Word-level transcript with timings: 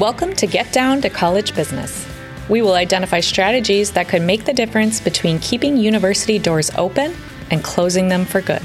Welcome 0.00 0.32
to 0.36 0.46
Get 0.46 0.72
Down 0.72 1.02
to 1.02 1.10
College 1.10 1.54
Business. 1.54 2.06
We 2.48 2.62
will 2.62 2.72
identify 2.72 3.20
strategies 3.20 3.90
that 3.90 4.08
could 4.08 4.22
make 4.22 4.46
the 4.46 4.54
difference 4.54 4.98
between 4.98 5.38
keeping 5.40 5.76
university 5.76 6.38
doors 6.38 6.70
open 6.78 7.14
and 7.50 7.62
closing 7.62 8.08
them 8.08 8.24
for 8.24 8.40
good. 8.40 8.62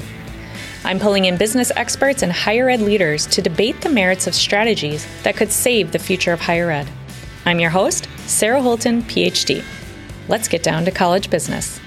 I'm 0.82 0.98
pulling 0.98 1.26
in 1.26 1.36
business 1.36 1.70
experts 1.76 2.22
and 2.22 2.32
higher 2.32 2.70
ed 2.70 2.80
leaders 2.80 3.26
to 3.26 3.42
debate 3.42 3.82
the 3.82 3.90
merits 3.90 4.26
of 4.26 4.34
strategies 4.34 5.06
that 5.24 5.36
could 5.36 5.52
save 5.52 5.92
the 5.92 5.98
future 5.98 6.32
of 6.32 6.40
higher 6.40 6.70
ed. 6.70 6.88
I'm 7.44 7.60
your 7.60 7.68
host, 7.68 8.08
Sarah 8.20 8.62
Holtan, 8.62 9.02
PhD. 9.02 9.62
Let's 10.28 10.48
get 10.48 10.62
down 10.62 10.86
to 10.86 10.90
college 10.90 11.28
business. 11.28 11.78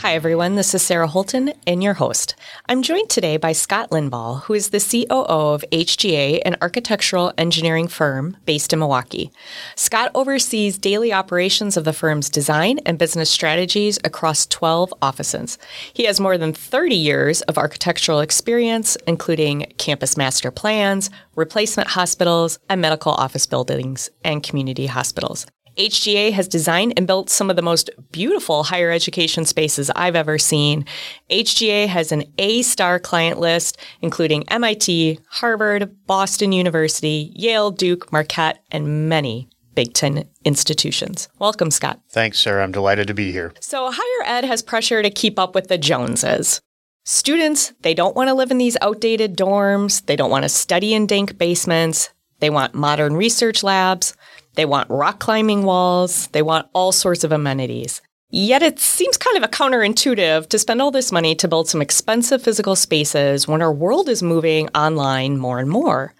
Hi, 0.00 0.14
everyone. 0.14 0.54
This 0.54 0.76
is 0.76 0.82
Sarah 0.82 1.08
Holtan 1.08 1.52
and 1.66 1.82
your 1.82 1.94
host. 1.94 2.36
I'm 2.68 2.82
joined 2.84 3.10
today 3.10 3.36
by 3.36 3.50
Scott 3.50 3.90
Lindvall, 3.90 4.42
who 4.44 4.54
is 4.54 4.70
the 4.70 4.78
COO 4.78 5.24
of 5.26 5.64
HGA, 5.72 6.40
an 6.44 6.56
architectural 6.62 7.32
engineering 7.36 7.88
firm 7.88 8.36
based 8.46 8.72
in 8.72 8.78
Milwaukee. 8.78 9.32
Scott 9.74 10.12
oversees 10.14 10.78
daily 10.78 11.12
operations 11.12 11.76
of 11.76 11.82
the 11.82 11.92
firm's 11.92 12.30
design 12.30 12.78
and 12.86 12.96
business 12.96 13.28
strategies 13.28 13.98
across 14.04 14.46
12 14.46 14.94
offices. 15.02 15.58
He 15.92 16.04
has 16.04 16.20
more 16.20 16.38
than 16.38 16.52
30 16.52 16.94
years 16.94 17.40
of 17.42 17.58
architectural 17.58 18.20
experience, 18.20 18.96
including 19.08 19.72
campus 19.78 20.16
master 20.16 20.52
plans, 20.52 21.10
replacement 21.34 21.88
hospitals, 21.88 22.60
and 22.68 22.80
medical 22.80 23.12
office 23.12 23.46
buildings 23.46 24.10
and 24.22 24.44
community 24.44 24.86
hospitals. 24.86 25.44
HGA 25.78 26.32
has 26.32 26.48
designed 26.48 26.94
and 26.96 27.06
built 27.06 27.30
some 27.30 27.50
of 27.50 27.56
the 27.56 27.62
most 27.62 27.88
beautiful 28.10 28.64
higher 28.64 28.90
education 28.90 29.44
spaces 29.44 29.90
I've 29.94 30.16
ever 30.16 30.36
seen. 30.36 30.84
HGA 31.30 31.86
has 31.86 32.10
an 32.10 32.24
A 32.38 32.62
star 32.62 32.98
client 32.98 33.38
list, 33.38 33.78
including 34.02 34.48
MIT, 34.48 35.20
Harvard, 35.30 35.94
Boston 36.06 36.50
University, 36.50 37.32
Yale, 37.36 37.70
Duke, 37.70 38.10
Marquette, 38.10 38.58
and 38.72 39.08
many 39.08 39.48
Big 39.74 39.94
Ten 39.94 40.28
institutions. 40.44 41.28
Welcome, 41.38 41.70
Scott. 41.70 42.00
Thanks, 42.10 42.40
Sarah. 42.40 42.64
I'm 42.64 42.72
delighted 42.72 43.06
to 43.06 43.14
be 43.14 43.30
here. 43.30 43.52
So, 43.60 43.92
higher 43.94 44.36
ed 44.36 44.44
has 44.44 44.62
pressure 44.62 45.00
to 45.00 45.10
keep 45.10 45.38
up 45.38 45.54
with 45.54 45.68
the 45.68 45.78
Joneses. 45.78 46.60
Students, 47.04 47.72
they 47.82 47.94
don't 47.94 48.16
want 48.16 48.28
to 48.28 48.34
live 48.34 48.50
in 48.50 48.58
these 48.58 48.76
outdated 48.82 49.36
dorms. 49.36 50.04
They 50.06 50.16
don't 50.16 50.30
want 50.30 50.42
to 50.42 50.48
study 50.48 50.92
in 50.92 51.06
dank 51.06 51.38
basements. 51.38 52.10
They 52.40 52.50
want 52.50 52.74
modern 52.74 53.16
research 53.16 53.62
labs. 53.62 54.14
They 54.58 54.64
want 54.64 54.90
rock 54.90 55.20
climbing 55.20 55.62
walls. 55.62 56.26
They 56.32 56.42
want 56.42 56.66
all 56.72 56.90
sorts 56.90 57.22
of 57.22 57.30
amenities. 57.30 58.02
Yet 58.30 58.60
it 58.60 58.80
seems 58.80 59.16
kind 59.16 59.36
of 59.36 59.44
a 59.44 59.46
counterintuitive 59.46 60.48
to 60.48 60.58
spend 60.58 60.82
all 60.82 60.90
this 60.90 61.12
money 61.12 61.36
to 61.36 61.46
build 61.46 61.68
some 61.68 61.80
expensive 61.80 62.42
physical 62.42 62.74
spaces 62.74 63.46
when 63.46 63.62
our 63.62 63.72
world 63.72 64.08
is 64.08 64.20
moving 64.20 64.68
online 64.70 65.38
more 65.38 65.60
and 65.60 65.70
more. 65.70 66.12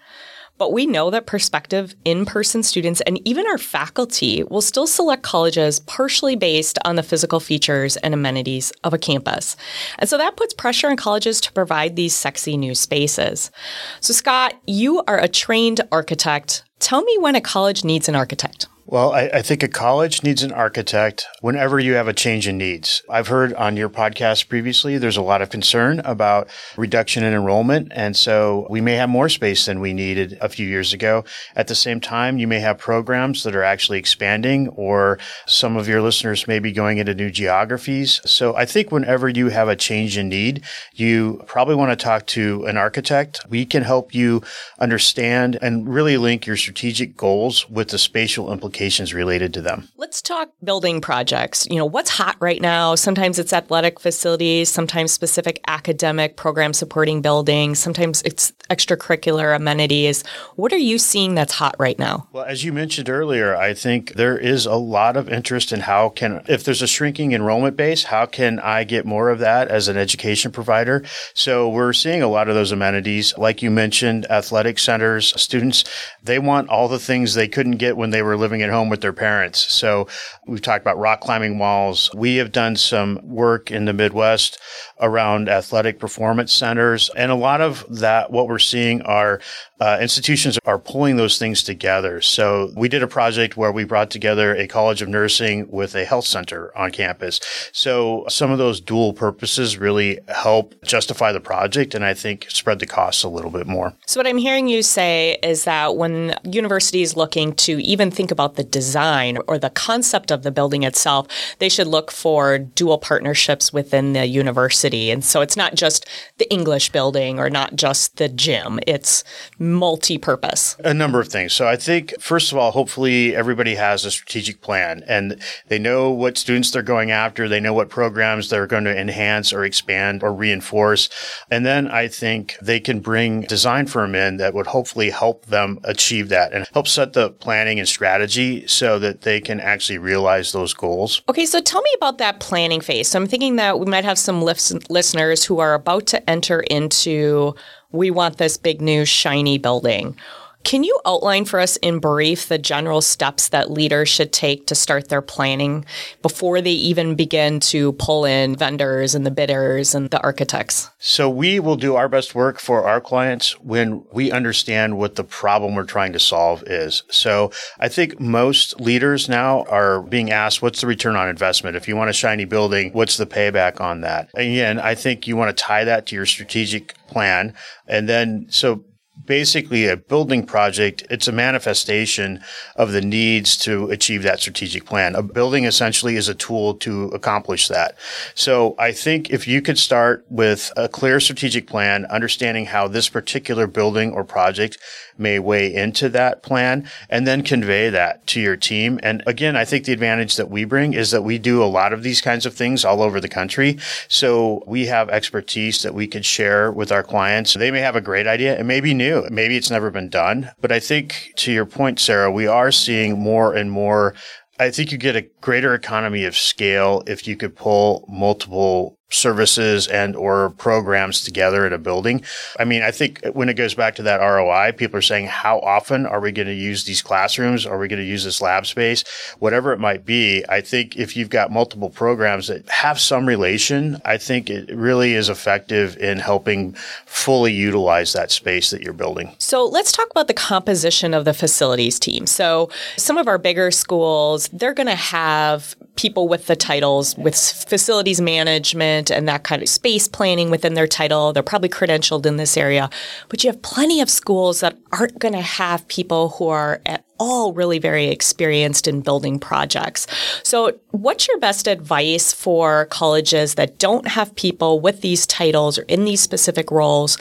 But 0.57 0.71
we 0.71 0.85
know 0.85 1.09
that 1.09 1.25
prospective 1.25 1.95
in 2.05 2.25
person 2.25 2.63
students 2.63 3.01
and 3.01 3.19
even 3.27 3.45
our 3.45 3.57
faculty 3.57 4.43
will 4.43 4.61
still 4.61 4.87
select 4.87 5.23
colleges 5.23 5.81
partially 5.81 6.37
based 6.37 6.79
on 6.85 6.95
the 6.95 7.03
physical 7.03 7.41
features 7.41 7.97
and 7.97 8.13
amenities 8.13 8.71
of 8.85 8.93
a 8.93 8.97
campus. 8.97 9.57
And 9.97 10.09
so 10.09 10.17
that 10.17 10.37
puts 10.37 10.53
pressure 10.53 10.89
on 10.89 10.95
colleges 10.95 11.41
to 11.41 11.51
provide 11.51 11.97
these 11.97 12.15
sexy 12.15 12.55
new 12.55 12.73
spaces. 12.73 13.51
So, 13.99 14.13
Scott, 14.13 14.53
you 14.65 15.03
are 15.09 15.19
a 15.19 15.27
trained 15.27 15.81
architect. 15.91 16.63
Tell 16.79 17.01
me 17.01 17.17
when 17.17 17.35
a 17.35 17.41
college 17.41 17.83
needs 17.83 18.07
an 18.07 18.15
architect. 18.15 18.67
Well, 18.91 19.11
I, 19.11 19.29
I, 19.31 19.41
think 19.43 19.61
a 19.61 19.67
college 19.67 20.23
needs 20.23 20.41
an 20.41 20.51
architect 20.51 21.27
whenever 21.41 21.79
you 21.79 21.93
have 21.93 22.07
a 22.07 22.13
change 22.13 22.47
in 22.47 22.57
needs. 22.57 23.03
I've 23.07 23.27
heard 23.27 23.53
on 23.53 23.77
your 23.77 23.87
podcast 23.87 24.49
previously, 24.49 24.97
there's 24.97 25.15
a 25.15 25.21
lot 25.21 25.43
of 25.43 25.51
concern 25.51 25.99
about 25.99 26.49
reduction 26.75 27.23
in 27.23 27.31
enrollment. 27.31 27.91
And 27.91 28.17
so 28.17 28.65
we 28.67 28.81
may 28.81 28.95
have 28.95 29.07
more 29.07 29.29
space 29.29 29.67
than 29.67 29.79
we 29.79 29.93
needed 29.93 30.39
a 30.41 30.49
few 30.49 30.65
years 30.65 30.91
ago. 30.91 31.23
At 31.55 31.67
the 31.67 31.75
same 31.75 31.99
time, 31.99 32.39
you 32.39 32.47
may 32.47 32.61
have 32.61 32.79
programs 32.79 33.43
that 33.43 33.55
are 33.55 33.61
actually 33.61 33.99
expanding 33.99 34.69
or 34.69 35.19
some 35.45 35.77
of 35.77 35.87
your 35.87 36.01
listeners 36.01 36.47
may 36.47 36.57
be 36.57 36.71
going 36.71 36.97
into 36.97 37.13
new 37.13 37.29
geographies. 37.29 38.21
So 38.25 38.55
I 38.55 38.65
think 38.65 38.91
whenever 38.91 39.29
you 39.29 39.49
have 39.49 39.67
a 39.67 39.75
change 39.75 40.17
in 40.17 40.29
need, 40.29 40.63
you 40.95 41.43
probably 41.45 41.75
want 41.75 41.91
to 41.91 42.03
talk 42.03 42.25
to 42.27 42.65
an 42.65 42.75
architect. 42.75 43.45
We 43.47 43.67
can 43.67 43.83
help 43.83 44.15
you 44.15 44.41
understand 44.79 45.59
and 45.61 45.87
really 45.87 46.17
link 46.17 46.47
your 46.47 46.57
strategic 46.57 47.15
goals 47.15 47.69
with 47.69 47.89
the 47.89 47.99
spatial 47.99 48.51
implications 48.51 48.78
applications 48.79 49.13
related 49.13 49.53
to 49.53 49.61
them. 49.61 49.89
Let's 49.97 50.21
talk 50.21 50.49
building 50.63 51.01
projects. 51.01 51.67
You 51.69 51.75
know, 51.75 51.85
what's 51.85 52.09
hot 52.09 52.37
right 52.39 52.61
now? 52.61 52.95
Sometimes 52.95 53.37
it's 53.37 53.51
athletic 53.51 53.99
facilities, 53.99 54.69
sometimes 54.69 55.11
specific 55.11 55.59
academic 55.67 56.37
program 56.37 56.71
supporting 56.71 57.21
buildings, 57.21 57.77
sometimes 57.77 58.21
it's 58.21 58.53
extracurricular 58.69 59.53
amenities. 59.53 60.23
What 60.55 60.71
are 60.71 60.77
you 60.77 60.97
seeing 60.97 61.35
that's 61.35 61.51
hot 61.51 61.75
right 61.77 61.99
now? 61.99 62.29
Well, 62.31 62.45
as 62.45 62.63
you 62.63 62.71
mentioned 62.71 63.09
earlier, 63.09 63.53
I 63.53 63.73
think 63.73 64.13
there 64.13 64.37
is 64.37 64.65
a 64.65 64.75
lot 64.75 65.17
of 65.17 65.27
interest 65.27 65.73
in 65.73 65.81
how 65.81 66.07
can 66.07 66.41
if 66.47 66.63
there's 66.63 66.81
a 66.81 66.87
shrinking 66.87 67.33
enrollment 67.33 67.75
base, 67.75 68.05
how 68.05 68.27
can 68.27 68.59
I 68.59 68.85
get 68.85 69.05
more 69.05 69.29
of 69.29 69.39
that 69.39 69.67
as 69.67 69.89
an 69.89 69.97
education 69.97 70.53
provider? 70.53 71.03
So 71.33 71.67
we're 71.67 71.91
seeing 71.91 72.21
a 72.21 72.29
lot 72.29 72.47
of 72.47 72.55
those 72.55 72.71
amenities 72.71 73.37
like 73.37 73.61
you 73.61 73.71
mentioned, 73.71 74.25
athletic 74.31 74.79
centers, 74.79 75.33
students, 75.39 75.83
they 76.23 76.39
want 76.39 76.69
all 76.69 76.87
the 76.87 76.99
things 76.99 77.33
they 77.33 77.49
couldn't 77.49 77.77
get 77.77 77.97
when 77.97 78.11
they 78.11 78.21
were 78.21 78.37
living 78.37 78.61
in 78.61 78.68
at 78.69 78.75
home 78.75 78.89
with 78.89 79.01
their 79.01 79.13
parents. 79.13 79.71
So 79.71 80.07
we've 80.47 80.61
talked 80.61 80.81
about 80.81 80.97
rock 80.97 81.21
climbing 81.21 81.59
walls. 81.59 82.09
We 82.13 82.37
have 82.37 82.51
done 82.51 82.75
some 82.75 83.19
work 83.23 83.71
in 83.71 83.85
the 83.85 83.93
Midwest 83.93 84.59
around 85.01 85.49
athletic 85.49 85.99
performance 85.99 86.53
centers. 86.53 87.09
And 87.15 87.31
a 87.31 87.35
lot 87.35 87.61
of 87.61 87.85
that, 87.89 88.31
what 88.31 88.47
we're 88.47 88.59
seeing 88.59 89.01
are 89.03 89.41
uh, 89.79 89.97
institutions 90.01 90.59
are 90.65 90.77
pulling 90.77 91.15
those 91.15 91.39
things 91.39 91.63
together. 91.63 92.21
So 92.21 92.71
we 92.75 92.89
did 92.89 93.01
a 93.01 93.07
project 93.07 93.55
where 93.55 93.71
we 93.71 93.85
brought 93.85 94.09
together 94.09 94.55
a 94.55 94.67
college 94.67 95.01
of 95.01 95.07
nursing 95.07 95.69
with 95.69 95.95
a 95.95 96.03
health 96.03 96.25
center 96.25 96.77
on 96.77 96.91
campus. 96.91 97.39
So 97.71 98.25
some 98.27 98.51
of 98.51 98.57
those 98.57 98.81
dual 98.81 99.13
purposes 99.13 99.77
really 99.77 100.19
help 100.27 100.75
justify 100.83 101.31
the 101.31 101.39
project 101.39 101.95
and 101.95 102.03
I 102.03 102.13
think 102.13 102.47
spread 102.49 102.79
the 102.79 102.85
costs 102.85 103.23
a 103.23 103.29
little 103.29 103.51
bit 103.51 103.67
more. 103.67 103.93
So 104.05 104.19
what 104.19 104.27
I'm 104.27 104.37
hearing 104.37 104.67
you 104.67 104.83
say 104.83 105.37
is 105.41 105.63
that 105.63 105.95
when 105.95 106.35
universities 106.43 107.15
looking 107.15 107.53
to 107.53 107.81
even 107.81 108.11
think 108.11 108.31
about 108.31 108.55
the 108.59 108.63
design 108.65 109.37
or 109.47 109.57
the 109.57 109.69
concept 109.69 110.31
of 110.31 110.43
the 110.43 110.51
building 110.51 110.83
itself, 110.83 111.27
they 111.59 111.69
should 111.69 111.87
look 111.87 112.11
for 112.11 112.57
dual 112.57 112.97
partnerships 112.97 113.71
within 113.71 114.11
the 114.11 114.25
university. 114.25 115.09
And 115.11 115.23
so 115.23 115.39
it's 115.39 115.55
not 115.55 115.75
just 115.75 116.05
the 116.39 116.51
English 116.51 116.89
building 116.89 117.39
or 117.39 117.49
not 117.49 117.77
just 117.77 118.17
the 118.17 118.27
gym. 118.27 118.77
It's 118.85 119.23
multi-purpose? 119.59 120.75
A 120.83 120.93
number 120.93 121.21
of 121.21 121.29
things. 121.29 121.53
So 121.53 121.69
I 121.69 121.77
think 121.77 122.13
first 122.19 122.51
of 122.51 122.57
all, 122.57 122.71
hopefully 122.71 123.33
everybody 123.33 123.75
has 123.75 124.03
a 124.03 124.11
strategic 124.11 124.59
plan 124.59 125.05
and 125.07 125.41
they 125.69 125.79
know 125.79 126.11
what 126.11 126.37
students 126.37 126.71
they're 126.71 126.81
going 126.81 127.11
after. 127.11 127.47
They 127.47 127.61
know 127.61 127.73
what 127.73 127.87
programs 127.87 128.49
they're 128.49 128.67
going 128.67 128.83
to 128.83 128.99
enhance 128.99 129.53
or 129.53 129.63
expand 129.63 130.21
or 130.21 130.33
reinforce. 130.33 131.07
And 131.49 131.65
then 131.65 131.87
I 131.87 132.09
think 132.09 132.57
they 132.61 132.81
can 132.81 132.99
bring 132.99 133.43
design 133.43 133.87
firm 133.87 134.15
in 134.15 134.35
that 134.35 134.53
would 134.53 134.67
hopefully 134.67 135.11
help 135.11 135.45
them 135.45 135.79
achieve 135.85 136.27
that 136.27 136.51
and 136.51 136.67
help 136.73 136.89
set 136.89 137.13
the 137.13 137.29
planning 137.29 137.79
and 137.79 137.87
strategy 137.87 138.48
so 138.67 138.99
that 138.99 139.21
they 139.21 139.39
can 139.41 139.59
actually 139.59 139.97
realize 139.97 140.51
those 140.51 140.73
goals. 140.73 141.21
Okay. 141.29 141.45
So 141.45 141.59
tell 141.61 141.81
me 141.81 141.91
about 141.97 142.17
that 142.17 142.39
planning 142.39 142.81
phase. 142.81 143.07
So 143.09 143.19
I'm 143.19 143.27
thinking 143.27 143.55
that 143.57 143.79
we 143.79 143.85
might 143.85 144.05
have 144.05 144.17
some 144.17 144.41
listeners 144.41 145.43
who 145.43 145.59
are 145.59 145.73
about 145.73 146.05
to 146.07 146.29
enter 146.29 146.61
into 146.61 147.55
we 147.91 148.11
want 148.11 148.37
this 148.37 148.57
big 148.57 148.81
new 148.81 149.05
shiny 149.05 149.57
building. 149.57 150.15
Can 150.63 150.83
you 150.83 150.99
outline 151.05 151.45
for 151.45 151.59
us 151.59 151.77
in 151.77 151.99
brief 151.99 152.47
the 152.47 152.57
general 152.57 153.01
steps 153.01 153.49
that 153.49 153.71
leaders 153.71 154.09
should 154.09 154.33
take 154.33 154.67
to 154.67 154.75
start 154.75 155.07
their 155.07 155.21
planning 155.21 155.85
before 156.21 156.61
they 156.61 156.71
even 156.71 157.15
begin 157.15 157.59
to 157.61 157.93
pull 157.93 158.25
in 158.25 158.55
vendors 158.55 159.15
and 159.15 159.25
the 159.25 159.31
bidders 159.31 159.95
and 159.95 160.09
the 160.09 160.21
architects? 160.21 160.89
So 160.99 161.29
we 161.29 161.59
will 161.59 161.77
do 161.77 161.95
our 161.95 162.09
best 162.09 162.35
work 162.35 162.59
for 162.59 162.83
our 162.83 162.99
clients 162.99 163.59
when 163.61 164.03
we 164.11 164.31
understand 164.31 164.97
what 164.97 165.15
the 165.15 165.23
problem 165.23 165.75
we're 165.75 165.85
trying 165.85 166.13
to 166.13 166.19
solve 166.19 166.61
is. 166.67 167.03
So 167.09 167.51
I 167.79 167.87
think 167.87 168.19
most 168.19 168.79
leaders 168.81 169.29
now 169.29 169.63
are 169.63 170.01
being 170.01 170.29
asked, 170.29 170.61
what's 170.61 170.81
the 170.81 170.87
return 170.87 171.15
on 171.15 171.29
investment? 171.29 171.77
If 171.77 171.87
you 171.87 171.95
want 171.95 172.09
a 172.09 172.13
shiny 172.13 172.45
building, 172.45 172.91
what's 172.91 173.17
the 173.17 173.25
payback 173.25 173.79
on 173.79 174.01
that? 174.01 174.29
Again, 174.33 174.77
I 174.77 174.93
think 174.93 175.25
you 175.25 175.37
want 175.37 175.55
to 175.55 175.63
tie 175.63 175.85
that 175.85 176.05
to 176.07 176.15
your 176.15 176.25
strategic 176.25 176.95
plan. 177.07 177.53
And 177.87 178.07
then, 178.07 178.45
so 178.49 178.83
basically 179.25 179.87
a 179.87 179.97
building 179.97 180.45
project. 180.45 181.03
It's 181.09 181.27
a 181.27 181.31
manifestation 181.31 182.41
of 182.75 182.91
the 182.91 183.01
needs 183.01 183.57
to 183.57 183.89
achieve 183.89 184.23
that 184.23 184.39
strategic 184.39 184.85
plan. 184.85 185.15
A 185.15 185.23
building 185.23 185.65
essentially 185.65 186.15
is 186.15 186.27
a 186.27 186.35
tool 186.35 186.73
to 186.75 187.05
accomplish 187.05 187.67
that. 187.67 187.97
So 188.35 188.75
I 188.79 188.91
think 188.91 189.29
if 189.29 189.47
you 189.47 189.61
could 189.61 189.77
start 189.77 190.25
with 190.29 190.71
a 190.77 190.87
clear 190.87 191.19
strategic 191.19 191.67
plan, 191.67 192.05
understanding 192.05 192.65
how 192.65 192.87
this 192.87 193.09
particular 193.09 193.67
building 193.67 194.11
or 194.11 194.23
project 194.23 194.77
may 195.17 195.37
weigh 195.37 195.73
into 195.73 196.07
that 196.09 196.41
plan 196.41 196.89
and 197.09 197.27
then 197.27 197.43
convey 197.43 197.89
that 197.89 198.25
to 198.27 198.39
your 198.39 198.55
team. 198.55 198.99
And 199.03 199.21
again, 199.27 199.57
I 199.57 199.65
think 199.65 199.85
the 199.85 199.93
advantage 199.93 200.37
that 200.37 200.49
we 200.49 200.63
bring 200.63 200.93
is 200.93 201.11
that 201.11 201.23
we 201.23 201.37
do 201.37 201.61
a 201.61 201.65
lot 201.65 201.91
of 201.91 202.03
these 202.03 202.21
kinds 202.21 202.45
of 202.45 202.53
things 202.53 202.85
all 202.85 203.01
over 203.01 203.19
the 203.19 203.27
country. 203.27 203.77
So 204.07 204.63
we 204.65 204.85
have 204.85 205.09
expertise 205.09 205.81
that 205.81 205.93
we 205.93 206.07
could 206.07 206.25
share 206.25 206.71
with 206.71 206.91
our 206.91 207.03
clients. 207.03 207.53
They 207.53 207.71
may 207.71 207.81
have 207.81 207.97
a 207.97 208.01
great 208.01 208.27
idea. 208.27 208.57
It 208.57 208.65
may 208.65 208.79
be 208.79 208.93
new 208.93 209.08
new. 209.09 209.27
Maybe 209.29 209.57
it's 209.57 209.71
never 209.71 209.91
been 209.91 210.09
done, 210.09 210.51
but 210.61 210.71
I 210.71 210.79
think 210.79 211.33
to 211.37 211.51
your 211.51 211.65
point, 211.65 211.99
Sarah, 211.99 212.31
we 212.31 212.47
are 212.47 212.71
seeing 212.71 213.19
more 213.19 213.55
and 213.55 213.71
more 213.71 214.15
I 214.61 214.71
think 214.71 214.91
you 214.91 214.97
get 214.97 215.15
a 215.15 215.25
greater 215.39 215.73
economy 215.73 216.25
of 216.25 216.37
scale 216.37 217.01
if 217.07 217.25
you 217.25 217.37
could 217.37 217.55
pull 217.55 218.05
multiple 218.09 218.98
services 219.11 219.87
and 219.87 220.15
or 220.15 220.51
programs 220.51 221.23
together 221.23 221.65
in 221.65 221.73
a 221.73 221.77
building. 221.77 222.23
I 222.59 222.65
mean, 222.65 222.83
I 222.83 222.91
think 222.91 223.25
when 223.33 223.49
it 223.49 223.55
goes 223.55 223.73
back 223.73 223.95
to 223.95 224.03
that 224.03 224.17
ROI, 224.17 224.73
people 224.73 224.97
are 224.97 225.01
saying, 225.01 225.27
how 225.27 225.59
often 225.59 226.05
are 226.05 226.19
we 226.19 226.31
going 226.31 226.47
to 226.47 226.53
use 226.53 226.83
these 226.83 227.01
classrooms? 227.01 227.65
Are 227.65 227.79
we 227.79 227.87
going 227.87 228.01
to 228.01 228.05
use 228.05 228.23
this 228.23 228.41
lab 228.41 228.65
space? 228.67 229.03
Whatever 229.39 229.73
it 229.73 229.79
might 229.79 230.05
be. 230.05 230.43
I 230.47 230.61
think 230.61 230.95
if 230.95 231.17
you've 231.17 231.29
got 231.29 231.51
multiple 231.51 231.89
programs 231.89 232.47
that 232.47 232.69
have 232.69 232.99
some 232.99 233.25
relation, 233.25 233.99
I 234.05 234.17
think 234.17 234.49
it 234.49 234.69
really 234.75 235.13
is 235.15 235.29
effective 235.29 235.97
in 235.97 236.19
helping 236.19 236.73
fully 237.05 237.53
utilize 237.53 238.13
that 238.13 238.31
space 238.31 238.69
that 238.69 238.81
you're 238.81 238.93
building. 238.93 239.35
So 239.39 239.65
let's 239.65 239.91
talk 239.91 240.09
about 240.11 240.27
the 240.27 240.33
composition 240.33 241.13
of 241.13 241.25
the 241.25 241.33
facilities 241.33 241.99
team. 241.99 242.27
So 242.27 242.69
some 242.97 243.17
of 243.17 243.27
our 243.27 243.37
bigger 243.37 243.71
schools, 243.71 244.49
they're 244.53 244.73
going 244.73 244.87
to 244.87 244.95
have 244.95 245.75
people 245.99 246.29
with 246.29 246.47
the 246.47 246.55
titles 246.55 247.17
with 247.17 247.35
facilities 247.35 248.21
management 248.21 249.11
and 249.11 249.27
that 249.27 249.43
kind 249.43 249.61
of 249.61 249.67
space 249.67 250.07
planning 250.07 250.49
within 250.49 250.73
their 250.73 250.87
title. 250.87 251.33
They're 251.33 251.43
probably 251.43 251.67
credentialed 251.67 252.25
in 252.25 252.37
this 252.37 252.55
area. 252.55 252.89
But 253.27 253.43
you 253.43 253.49
have 253.49 253.61
plenty 253.61 253.99
of 253.99 254.09
schools 254.09 254.61
that 254.61 254.77
aren't 254.93 255.19
going 255.19 255.33
to 255.33 255.41
have 255.41 255.85
people 255.89 256.29
who 256.29 256.47
are 256.47 256.79
at 256.85 257.03
all 257.19 257.53
really 257.53 257.79
very 257.79 258.07
experienced 258.07 258.87
in 258.87 259.01
building 259.01 259.37
projects. 259.37 260.07
So, 260.43 260.79
what's 260.91 261.27
your 261.27 261.37
best 261.39 261.67
advice 261.67 262.33
for 262.33 262.85
colleges 262.85 263.55
that 263.55 263.77
don't 263.77 264.07
have 264.07 264.33
people 264.35 264.79
with 264.79 265.01
these 265.01 265.27
titles 265.27 265.77
or 265.77 265.83
in 265.83 266.05
these 266.05 266.21
specific 266.21 266.71
roles? 266.71 267.17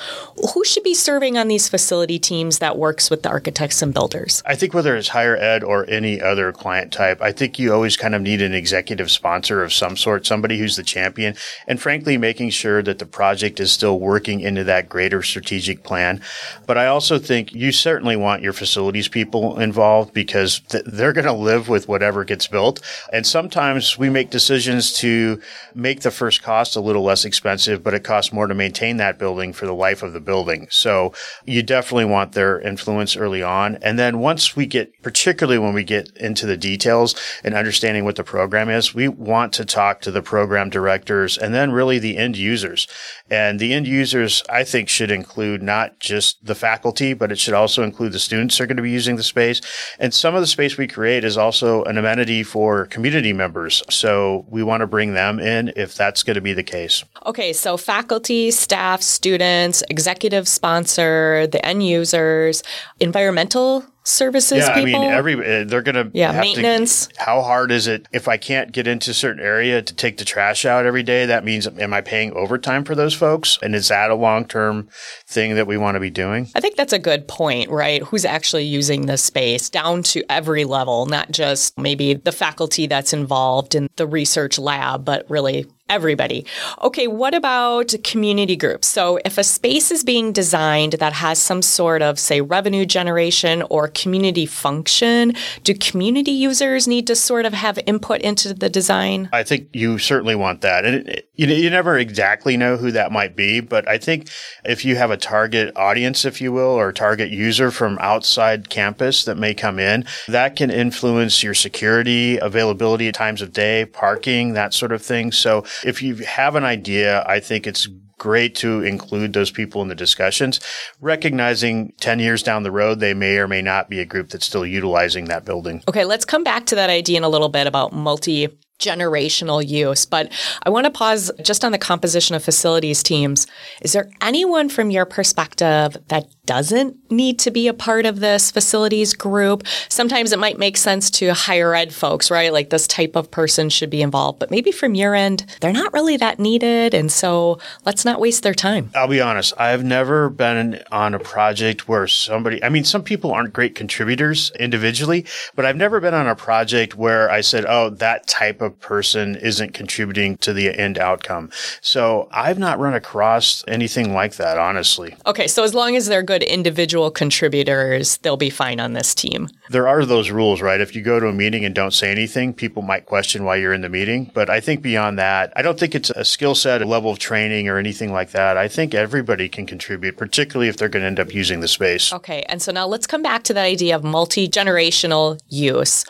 Who 0.54 0.64
should 0.64 0.84
be 0.84 0.94
serving 0.94 1.36
on 1.36 1.48
these 1.48 1.68
facility 1.68 2.18
teams 2.18 2.60
that 2.60 2.78
works 2.78 3.10
with 3.10 3.22
the 3.22 3.28
architects 3.28 3.82
and 3.82 3.92
builders? 3.92 4.42
I 4.46 4.54
think 4.54 4.72
whether 4.72 4.96
it's 4.96 5.08
higher 5.08 5.36
ed 5.36 5.64
or 5.64 5.84
any 5.90 6.20
other 6.20 6.52
client 6.52 6.92
type, 6.92 7.20
I 7.20 7.32
think 7.32 7.58
you 7.58 7.72
always 7.74 7.96
kind 7.96 8.14
of 8.14 8.22
need 8.22 8.40
an 8.40 8.54
executive 8.54 9.10
sponsor 9.10 9.62
of 9.62 9.72
some 9.72 9.96
sort, 9.96 10.26
somebody 10.26 10.58
who's 10.58 10.76
the 10.76 10.82
champion, 10.82 11.34
and 11.66 11.80
frankly, 11.80 12.16
making 12.16 12.50
sure 12.50 12.82
that 12.82 12.98
the 12.98 13.06
project 13.06 13.60
is 13.60 13.72
still 13.72 13.98
working 13.98 14.40
into 14.40 14.64
that 14.64 14.88
greater 14.88 15.22
strategic 15.22 15.82
plan. 15.82 16.20
But 16.66 16.78
I 16.78 16.86
also 16.86 17.18
think 17.18 17.52
you 17.52 17.72
certainly 17.72 18.16
want 18.16 18.42
your 18.42 18.52
facilities 18.52 19.08
people 19.08 19.58
involved 19.58 19.87
involved 19.88 20.12
because 20.12 20.60
th- 20.68 20.84
they're 20.86 21.12
going 21.12 21.24
to 21.24 21.32
live 21.32 21.68
with 21.68 21.88
whatever 21.88 22.24
gets 22.24 22.46
built. 22.46 22.80
And 23.12 23.26
sometimes 23.26 23.98
we 23.98 24.10
make 24.10 24.30
decisions 24.30 24.92
to 24.98 25.40
make 25.74 26.00
the 26.00 26.10
first 26.10 26.42
cost 26.42 26.76
a 26.76 26.80
little 26.80 27.02
less 27.02 27.24
expensive, 27.24 27.82
but 27.82 27.94
it 27.94 28.04
costs 28.04 28.32
more 28.32 28.46
to 28.46 28.54
maintain 28.54 28.98
that 28.98 29.18
building 29.18 29.52
for 29.52 29.66
the 29.66 29.74
life 29.74 30.02
of 30.02 30.12
the 30.12 30.20
building. 30.20 30.66
So 30.70 31.14
you 31.46 31.62
definitely 31.62 32.04
want 32.04 32.32
their 32.32 32.60
influence 32.60 33.16
early 33.16 33.42
on. 33.42 33.76
And 33.76 33.98
then 33.98 34.18
once 34.18 34.54
we 34.54 34.66
get, 34.66 35.02
particularly 35.02 35.58
when 35.58 35.72
we 35.72 35.84
get 35.84 36.14
into 36.16 36.44
the 36.44 36.56
details 36.56 37.14
and 37.42 37.54
understanding 37.54 38.04
what 38.04 38.16
the 38.16 38.24
program 38.24 38.68
is, 38.68 38.94
we 38.94 39.08
want 39.08 39.54
to 39.54 39.64
talk 39.64 40.02
to 40.02 40.10
the 40.10 40.22
program 40.22 40.68
directors 40.68 41.38
and 41.38 41.54
then 41.54 41.72
really 41.72 41.98
the 41.98 42.18
end 42.18 42.36
users. 42.36 42.86
And 43.30 43.58
the 43.58 43.72
end 43.72 43.86
users, 43.86 44.42
I 44.50 44.64
think, 44.64 44.88
should 44.88 45.10
include 45.10 45.62
not 45.62 45.98
just 45.98 46.44
the 46.44 46.54
faculty, 46.54 47.14
but 47.14 47.32
it 47.32 47.38
should 47.38 47.54
also 47.54 47.82
include 47.82 48.12
the 48.12 48.18
students 48.18 48.58
who 48.58 48.64
are 48.64 48.66
going 48.66 48.76
to 48.76 48.82
be 48.82 48.90
using 48.90 49.16
the 49.16 49.22
space. 49.22 49.60
And 49.98 50.12
some 50.12 50.34
of 50.34 50.40
the 50.40 50.46
space 50.46 50.76
we 50.76 50.86
create 50.86 51.24
is 51.24 51.36
also 51.36 51.84
an 51.84 51.98
amenity 51.98 52.42
for 52.42 52.86
community 52.86 53.32
members. 53.32 53.82
So 53.90 54.46
we 54.48 54.62
want 54.62 54.80
to 54.80 54.86
bring 54.86 55.14
them 55.14 55.38
in 55.38 55.72
if 55.76 55.94
that's 55.94 56.22
going 56.22 56.34
to 56.34 56.40
be 56.40 56.52
the 56.52 56.62
case. 56.62 57.04
Okay, 57.26 57.52
so 57.52 57.76
faculty, 57.76 58.50
staff, 58.50 59.02
students, 59.02 59.82
executive 59.90 60.48
sponsor, 60.48 61.46
the 61.46 61.64
end 61.64 61.86
users, 61.86 62.62
environmental 63.00 63.84
services 64.08 64.58
yeah, 64.58 64.74
people? 64.74 65.00
I 65.00 65.02
mean, 65.04 65.10
every 65.10 65.34
uh, 65.34 65.64
they're 65.64 65.82
going 65.82 65.94
to. 65.94 66.10
yeah, 66.12 66.32
maintenance. 66.32 67.06
To, 67.08 67.22
how 67.22 67.42
hard 67.42 67.70
is 67.70 67.86
it 67.86 68.06
if 68.12 68.28
I 68.28 68.36
can't 68.36 68.72
get 68.72 68.86
into 68.86 69.10
a 69.10 69.14
certain 69.14 69.42
area 69.42 69.82
to 69.82 69.94
take 69.94 70.16
the 70.18 70.24
trash 70.24 70.64
out 70.64 70.86
every 70.86 71.02
day? 71.02 71.26
That 71.26 71.44
means 71.44 71.66
am 71.66 71.94
I 71.94 72.00
paying 72.00 72.32
overtime 72.32 72.84
for 72.84 72.94
those 72.94 73.14
folks? 73.14 73.58
And 73.62 73.74
is 73.74 73.88
that 73.88 74.10
a 74.10 74.14
long 74.14 74.46
term 74.46 74.88
thing 75.26 75.54
that 75.56 75.66
we 75.66 75.76
want 75.76 75.96
to 75.96 76.00
be 76.00 76.10
doing? 76.10 76.48
I 76.54 76.60
think 76.60 76.76
that's 76.76 76.92
a 76.92 76.98
good 76.98 77.28
point, 77.28 77.70
right? 77.70 78.02
Who's 78.02 78.24
actually 78.24 78.64
using 78.64 79.06
this 79.06 79.22
space 79.22 79.70
down 79.70 80.02
to 80.04 80.24
every 80.30 80.64
level, 80.64 81.06
not 81.06 81.30
just 81.30 81.78
maybe 81.78 82.14
the 82.14 82.32
faculty 82.32 82.86
that's 82.86 83.12
involved 83.12 83.74
in 83.74 83.88
the 83.96 84.06
research 84.06 84.58
lab, 84.58 85.04
but 85.04 85.28
really 85.28 85.66
everybody. 85.88 86.44
Okay, 86.82 87.06
what 87.06 87.34
about 87.34 87.94
community 88.04 88.56
groups? 88.56 88.88
So 88.88 89.18
if 89.24 89.38
a 89.38 89.44
space 89.44 89.90
is 89.90 90.04
being 90.04 90.32
designed 90.32 90.94
that 90.94 91.12
has 91.14 91.38
some 91.38 91.62
sort 91.62 92.02
of, 92.02 92.18
say, 92.18 92.40
revenue 92.40 92.84
generation 92.84 93.62
or 93.70 93.88
community 93.88 94.46
function, 94.46 95.34
do 95.64 95.74
community 95.74 96.30
users 96.30 96.86
need 96.86 97.06
to 97.06 97.16
sort 97.16 97.46
of 97.46 97.52
have 97.52 97.78
input 97.86 98.20
into 98.20 98.54
the 98.54 98.68
design? 98.68 99.28
I 99.32 99.42
think 99.42 99.68
you 99.72 99.98
certainly 99.98 100.34
want 100.34 100.60
that. 100.60 100.84
And 100.84 101.08
it, 101.08 101.30
you, 101.34 101.46
you 101.46 101.70
never 101.70 101.96
exactly 101.96 102.56
know 102.56 102.76
who 102.76 102.90
that 102.92 103.12
might 103.12 103.36
be, 103.36 103.60
but 103.60 103.88
I 103.88 103.98
think 103.98 104.28
if 104.64 104.84
you 104.84 104.96
have 104.96 105.10
a 105.10 105.16
target 105.16 105.72
audience, 105.76 106.24
if 106.24 106.40
you 106.40 106.52
will, 106.52 106.62
or 106.62 106.92
target 106.92 107.30
user 107.30 107.70
from 107.70 107.98
outside 108.00 108.68
campus 108.68 109.24
that 109.24 109.36
may 109.36 109.54
come 109.54 109.78
in, 109.78 110.04
that 110.26 110.56
can 110.56 110.70
influence 110.70 111.42
your 111.42 111.54
security, 111.54 112.38
availability 112.38 113.08
at 113.08 113.14
times 113.14 113.40
of 113.40 113.52
day, 113.52 113.86
parking, 113.86 114.52
that 114.52 114.74
sort 114.74 114.92
of 114.92 115.02
thing. 115.02 115.32
So 115.32 115.64
if 115.84 116.02
you 116.02 116.16
have 116.16 116.54
an 116.54 116.64
idea, 116.64 117.24
I 117.26 117.40
think 117.40 117.66
it's 117.66 117.88
great 118.18 118.54
to 118.56 118.82
include 118.82 119.32
those 119.32 119.50
people 119.50 119.80
in 119.80 119.88
the 119.88 119.94
discussions, 119.94 120.60
recognizing 121.00 121.92
10 122.00 122.18
years 122.18 122.42
down 122.42 122.64
the 122.64 122.70
road, 122.70 123.00
they 123.00 123.14
may 123.14 123.38
or 123.38 123.48
may 123.48 123.62
not 123.62 123.88
be 123.88 124.00
a 124.00 124.04
group 124.04 124.28
that's 124.28 124.44
still 124.44 124.66
utilizing 124.66 125.26
that 125.26 125.44
building. 125.44 125.82
Okay, 125.88 126.04
let's 126.04 126.24
come 126.24 126.44
back 126.44 126.66
to 126.66 126.74
that 126.74 126.90
idea 126.90 127.16
in 127.16 127.24
a 127.24 127.28
little 127.28 127.48
bit 127.48 127.66
about 127.66 127.92
multi 127.92 128.48
generational 128.78 129.66
use. 129.66 130.06
But 130.06 130.32
I 130.62 130.70
want 130.70 130.84
to 130.84 130.90
pause 130.90 131.30
just 131.42 131.64
on 131.64 131.72
the 131.72 131.78
composition 131.78 132.36
of 132.36 132.44
facilities 132.44 133.02
teams. 133.02 133.46
Is 133.82 133.92
there 133.92 134.08
anyone 134.20 134.68
from 134.68 134.90
your 134.90 135.04
perspective 135.04 135.96
that 136.08 136.26
doesn't 136.48 136.96
need 137.12 137.38
to 137.40 137.50
be 137.50 137.68
a 137.68 137.74
part 137.74 138.06
of 138.06 138.20
this 138.20 138.50
facilities 138.50 139.12
group? 139.12 139.66
Sometimes 139.90 140.32
it 140.32 140.38
might 140.38 140.58
make 140.58 140.78
sense 140.78 141.10
to 141.10 141.34
higher 141.34 141.74
ed 141.74 141.92
folks, 141.92 142.30
right? 142.30 142.54
Like 142.54 142.70
this 142.70 142.86
type 142.86 143.16
of 143.16 143.30
person 143.30 143.68
should 143.68 143.90
be 143.90 144.00
involved. 144.00 144.38
But 144.38 144.50
maybe 144.50 144.72
from 144.72 144.94
your 144.94 145.14
end, 145.14 145.44
they're 145.60 145.74
not 145.74 145.92
really 145.92 146.16
that 146.16 146.38
needed. 146.38 146.94
And 146.94 147.12
so 147.12 147.58
let's 147.84 148.06
not 148.06 148.18
waste 148.18 148.44
their 148.44 148.54
time. 148.54 148.90
I'll 148.94 149.08
be 149.08 149.20
honest. 149.20 149.52
I've 149.58 149.84
never 149.84 150.30
been 150.30 150.82
on 150.90 151.12
a 151.12 151.18
project 151.18 151.86
where 151.86 152.06
somebody, 152.06 152.64
I 152.64 152.70
mean, 152.70 152.84
some 152.84 153.02
people 153.02 153.30
aren't 153.30 153.52
great 153.52 153.74
contributors 153.74 154.50
individually, 154.58 155.26
but 155.54 155.66
I've 155.66 155.76
never 155.76 156.00
been 156.00 156.14
on 156.14 156.26
a 156.26 156.34
project 156.34 156.96
where 156.96 157.30
I 157.30 157.42
said, 157.42 157.66
oh, 157.68 157.90
that 157.90 158.26
type 158.26 158.62
of 158.62 158.80
person 158.80 159.36
isn't 159.36 159.74
contributing 159.74 160.38
to 160.38 160.54
the 160.54 160.74
end 160.74 160.96
outcome. 160.96 161.50
So 161.82 162.26
I've 162.32 162.58
not 162.58 162.78
run 162.78 162.94
across 162.94 163.64
anything 163.68 164.14
like 164.14 164.36
that, 164.36 164.56
honestly. 164.56 165.14
Okay. 165.26 165.46
So 165.46 165.62
as 165.62 165.74
long 165.74 165.94
as 165.94 166.06
they're 166.06 166.22
good 166.22 166.37
individual 166.42 167.10
contributors, 167.10 168.18
they'll 168.18 168.36
be 168.36 168.50
fine 168.50 168.80
on 168.80 168.92
this 168.92 169.14
team. 169.14 169.48
There 169.70 169.88
are 169.88 170.04
those 170.04 170.30
rules, 170.30 170.60
right? 170.60 170.80
If 170.80 170.94
you 170.94 171.02
go 171.02 171.20
to 171.20 171.26
a 171.26 171.32
meeting 171.32 171.64
and 171.64 171.74
don't 171.74 171.92
say 171.92 172.10
anything, 172.10 172.52
people 172.52 172.82
might 172.82 173.06
question 173.06 173.44
why 173.44 173.56
you're 173.56 173.72
in 173.72 173.80
the 173.80 173.88
meeting. 173.88 174.30
But 174.34 174.50
I 174.50 174.60
think 174.60 174.82
beyond 174.82 175.18
that, 175.18 175.52
I 175.56 175.62
don't 175.62 175.78
think 175.78 175.94
it's 175.94 176.10
a 176.10 176.24
skill 176.24 176.54
set, 176.54 176.82
a 176.82 176.86
level 176.86 177.10
of 177.10 177.18
training 177.18 177.68
or 177.68 177.78
anything 177.78 178.12
like 178.12 178.30
that. 178.30 178.56
I 178.56 178.68
think 178.68 178.94
everybody 178.94 179.48
can 179.48 179.66
contribute, 179.66 180.16
particularly 180.16 180.68
if 180.68 180.76
they're 180.76 180.88
going 180.88 181.02
to 181.02 181.06
end 181.06 181.20
up 181.20 181.34
using 181.34 181.60
the 181.60 181.68
space. 181.68 182.12
Okay. 182.12 182.42
And 182.48 182.60
so 182.62 182.72
now 182.72 182.86
let's 182.86 183.06
come 183.06 183.22
back 183.22 183.42
to 183.44 183.54
that 183.54 183.64
idea 183.64 183.96
of 183.96 184.04
multi 184.04 184.48
generational 184.48 185.40
use 185.48 186.04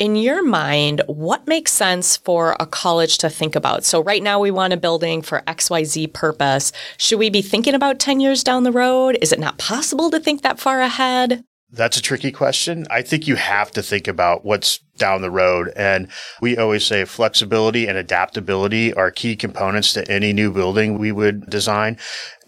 in 0.00 0.16
your 0.16 0.42
mind, 0.42 1.02
what 1.06 1.46
makes 1.46 1.70
sense 1.70 2.16
for 2.16 2.56
a 2.58 2.66
college 2.66 3.18
to 3.18 3.28
think 3.28 3.54
about? 3.54 3.84
So, 3.84 4.02
right 4.02 4.22
now 4.22 4.40
we 4.40 4.50
want 4.50 4.72
a 4.72 4.78
building 4.78 5.20
for 5.20 5.42
XYZ 5.46 6.12
purpose. 6.14 6.72
Should 6.96 7.18
we 7.18 7.28
be 7.28 7.42
thinking 7.42 7.74
about 7.74 8.00
10 8.00 8.18
years 8.18 8.42
down 8.42 8.64
the 8.64 8.72
road? 8.72 9.18
Is 9.20 9.30
it 9.30 9.38
not 9.38 9.58
possible 9.58 10.10
to 10.10 10.18
think 10.18 10.40
that 10.42 10.58
far 10.58 10.80
ahead? 10.80 11.44
That's 11.72 11.96
a 11.96 12.02
tricky 12.02 12.32
question. 12.32 12.86
I 12.90 13.02
think 13.02 13.28
you 13.28 13.36
have 13.36 13.70
to 13.72 13.82
think 13.82 14.08
about 14.08 14.44
what's 14.44 14.78
down 14.96 15.22
the 15.22 15.30
road. 15.30 15.72
And 15.76 16.08
we 16.40 16.56
always 16.56 16.84
say 16.84 17.04
flexibility 17.04 17.86
and 17.86 17.96
adaptability 17.96 18.92
are 18.94 19.10
key 19.12 19.36
components 19.36 19.92
to 19.92 20.10
any 20.10 20.32
new 20.32 20.50
building 20.52 20.98
we 20.98 21.12
would 21.12 21.48
design. 21.48 21.96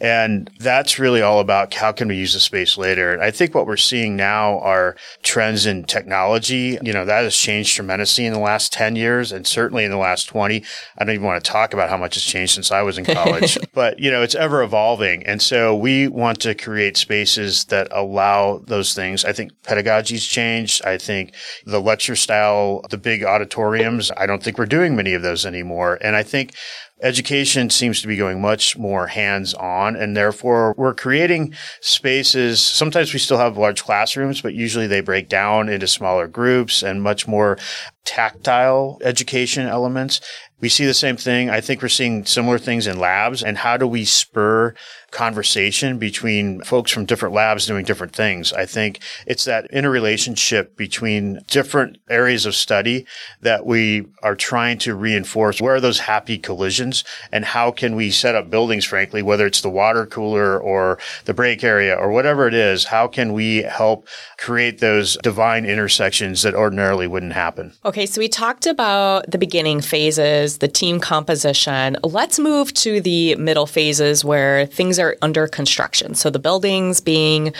And 0.02 0.50
that's 0.58 0.98
really 0.98 1.22
all 1.22 1.38
about 1.38 1.72
how 1.72 1.92
can 1.92 2.08
we 2.08 2.16
use 2.16 2.34
the 2.34 2.40
space 2.40 2.76
later. 2.76 3.12
And 3.12 3.22
I 3.22 3.30
think 3.30 3.54
what 3.54 3.68
we're 3.68 3.76
seeing 3.76 4.16
now 4.16 4.58
are 4.58 4.96
trends 5.22 5.64
in 5.64 5.84
technology. 5.84 6.76
You 6.82 6.92
know, 6.92 7.04
that 7.04 7.22
has 7.22 7.36
changed 7.36 7.76
tremendously 7.76 8.26
in 8.26 8.32
the 8.32 8.40
last 8.40 8.72
10 8.72 8.96
years 8.96 9.30
and 9.30 9.46
certainly 9.46 9.84
in 9.84 9.92
the 9.92 9.96
last 9.96 10.24
20. 10.24 10.64
I 10.98 11.04
don't 11.04 11.14
even 11.14 11.24
want 11.24 11.42
to 11.42 11.48
talk 11.48 11.72
about 11.72 11.88
how 11.88 11.96
much 11.96 12.14
has 12.14 12.24
changed 12.24 12.52
since 12.52 12.72
I 12.72 12.82
was 12.82 12.98
in 12.98 13.04
college, 13.04 13.56
but 13.74 14.00
you 14.00 14.10
know, 14.10 14.22
it's 14.22 14.34
ever 14.34 14.64
evolving. 14.64 15.24
And 15.24 15.40
so 15.40 15.76
we 15.76 16.08
want 16.08 16.40
to 16.40 16.56
create 16.56 16.96
spaces 16.96 17.66
that 17.66 17.86
allow 17.92 18.58
those 18.66 18.94
things. 18.94 19.24
I 19.24 19.32
think 19.32 19.52
pedagogy's 19.62 20.26
changed. 20.26 20.84
I 20.84 20.98
think 20.98 21.32
the 21.64 21.80
lecture 21.80 22.16
style, 22.16 22.84
the 22.90 22.98
big 22.98 23.22
auditoriums, 23.22 24.10
I 24.16 24.26
don't 24.26 24.42
think 24.42 24.58
we're 24.58 24.66
doing 24.66 24.96
many 24.96 25.14
of 25.14 25.22
those 25.22 25.46
anymore. 25.46 25.98
And 26.00 26.16
I 26.16 26.24
think 26.24 26.54
education 27.02 27.68
seems 27.68 28.00
to 28.00 28.06
be 28.06 28.16
going 28.16 28.40
much 28.40 28.78
more 28.78 29.08
hands 29.08 29.54
on 29.54 29.96
and 29.96 30.16
therefore 30.16 30.74
we're 30.76 30.94
creating 30.94 31.54
spaces. 31.80 32.60
Sometimes 32.60 33.12
we 33.12 33.18
still 33.18 33.38
have 33.38 33.58
large 33.58 33.82
classrooms, 33.82 34.40
but 34.40 34.54
usually 34.54 34.86
they 34.86 35.00
break 35.00 35.28
down 35.28 35.68
into 35.68 35.86
smaller 35.86 36.28
groups 36.28 36.82
and 36.82 37.02
much 37.02 37.26
more 37.26 37.58
tactile 38.04 38.98
education 39.02 39.66
elements. 39.66 40.20
We 40.60 40.68
see 40.68 40.86
the 40.86 40.94
same 40.94 41.16
thing. 41.16 41.50
I 41.50 41.60
think 41.60 41.82
we're 41.82 41.88
seeing 41.88 42.24
similar 42.24 42.58
things 42.58 42.86
in 42.86 42.98
labs. 42.98 43.42
And 43.42 43.58
how 43.58 43.76
do 43.76 43.86
we 43.86 44.04
spur 44.04 44.74
conversation 45.12 45.98
between 45.98 46.62
folks 46.62 46.90
from 46.90 47.04
different 47.04 47.34
labs 47.34 47.66
doing 47.66 47.84
different 47.84 48.14
things. 48.14 48.52
I 48.52 48.66
think 48.66 48.98
it's 49.26 49.44
that 49.44 49.70
interrelationship 49.70 50.76
between 50.76 51.40
different 51.46 51.98
areas 52.08 52.46
of 52.46 52.54
study 52.54 53.06
that 53.42 53.64
we 53.64 54.06
are 54.22 54.34
trying 54.34 54.78
to 54.78 54.94
reinforce. 54.94 55.60
Where 55.60 55.76
are 55.76 55.80
those 55.80 56.00
happy 56.00 56.38
collisions 56.38 57.04
and 57.30 57.44
how 57.44 57.70
can 57.70 57.94
we 57.94 58.10
set 58.10 58.34
up 58.34 58.50
buildings, 58.50 58.84
frankly, 58.84 59.22
whether 59.22 59.46
it's 59.46 59.60
the 59.60 59.70
water 59.70 60.06
cooler 60.06 60.58
or 60.58 60.98
the 61.26 61.34
break 61.34 61.62
area 61.62 61.94
or 61.94 62.10
whatever 62.10 62.48
it 62.48 62.54
is, 62.54 62.86
how 62.86 63.06
can 63.06 63.32
we 63.32 63.62
help 63.62 64.08
create 64.38 64.80
those 64.80 65.18
divine 65.22 65.64
intersections 65.64 66.42
that 66.42 66.54
ordinarily 66.54 67.06
wouldn't 67.06 67.34
happen? 67.34 67.72
Okay, 67.84 68.06
so 68.06 68.18
we 68.18 68.28
talked 68.28 68.66
about 68.66 69.30
the 69.30 69.38
beginning 69.38 69.82
phases, 69.82 70.58
the 70.58 70.68
team 70.68 70.98
composition. 71.00 71.98
Let's 72.02 72.38
move 72.38 72.72
to 72.74 73.00
the 73.00 73.36
middle 73.36 73.66
phases 73.66 74.24
where 74.24 74.66
things 74.66 74.98
are 74.98 75.01
under 75.22 75.46
construction. 75.46 76.14
So 76.14 76.30
the 76.30 76.38
buildings 76.38 77.00
being 77.00 77.52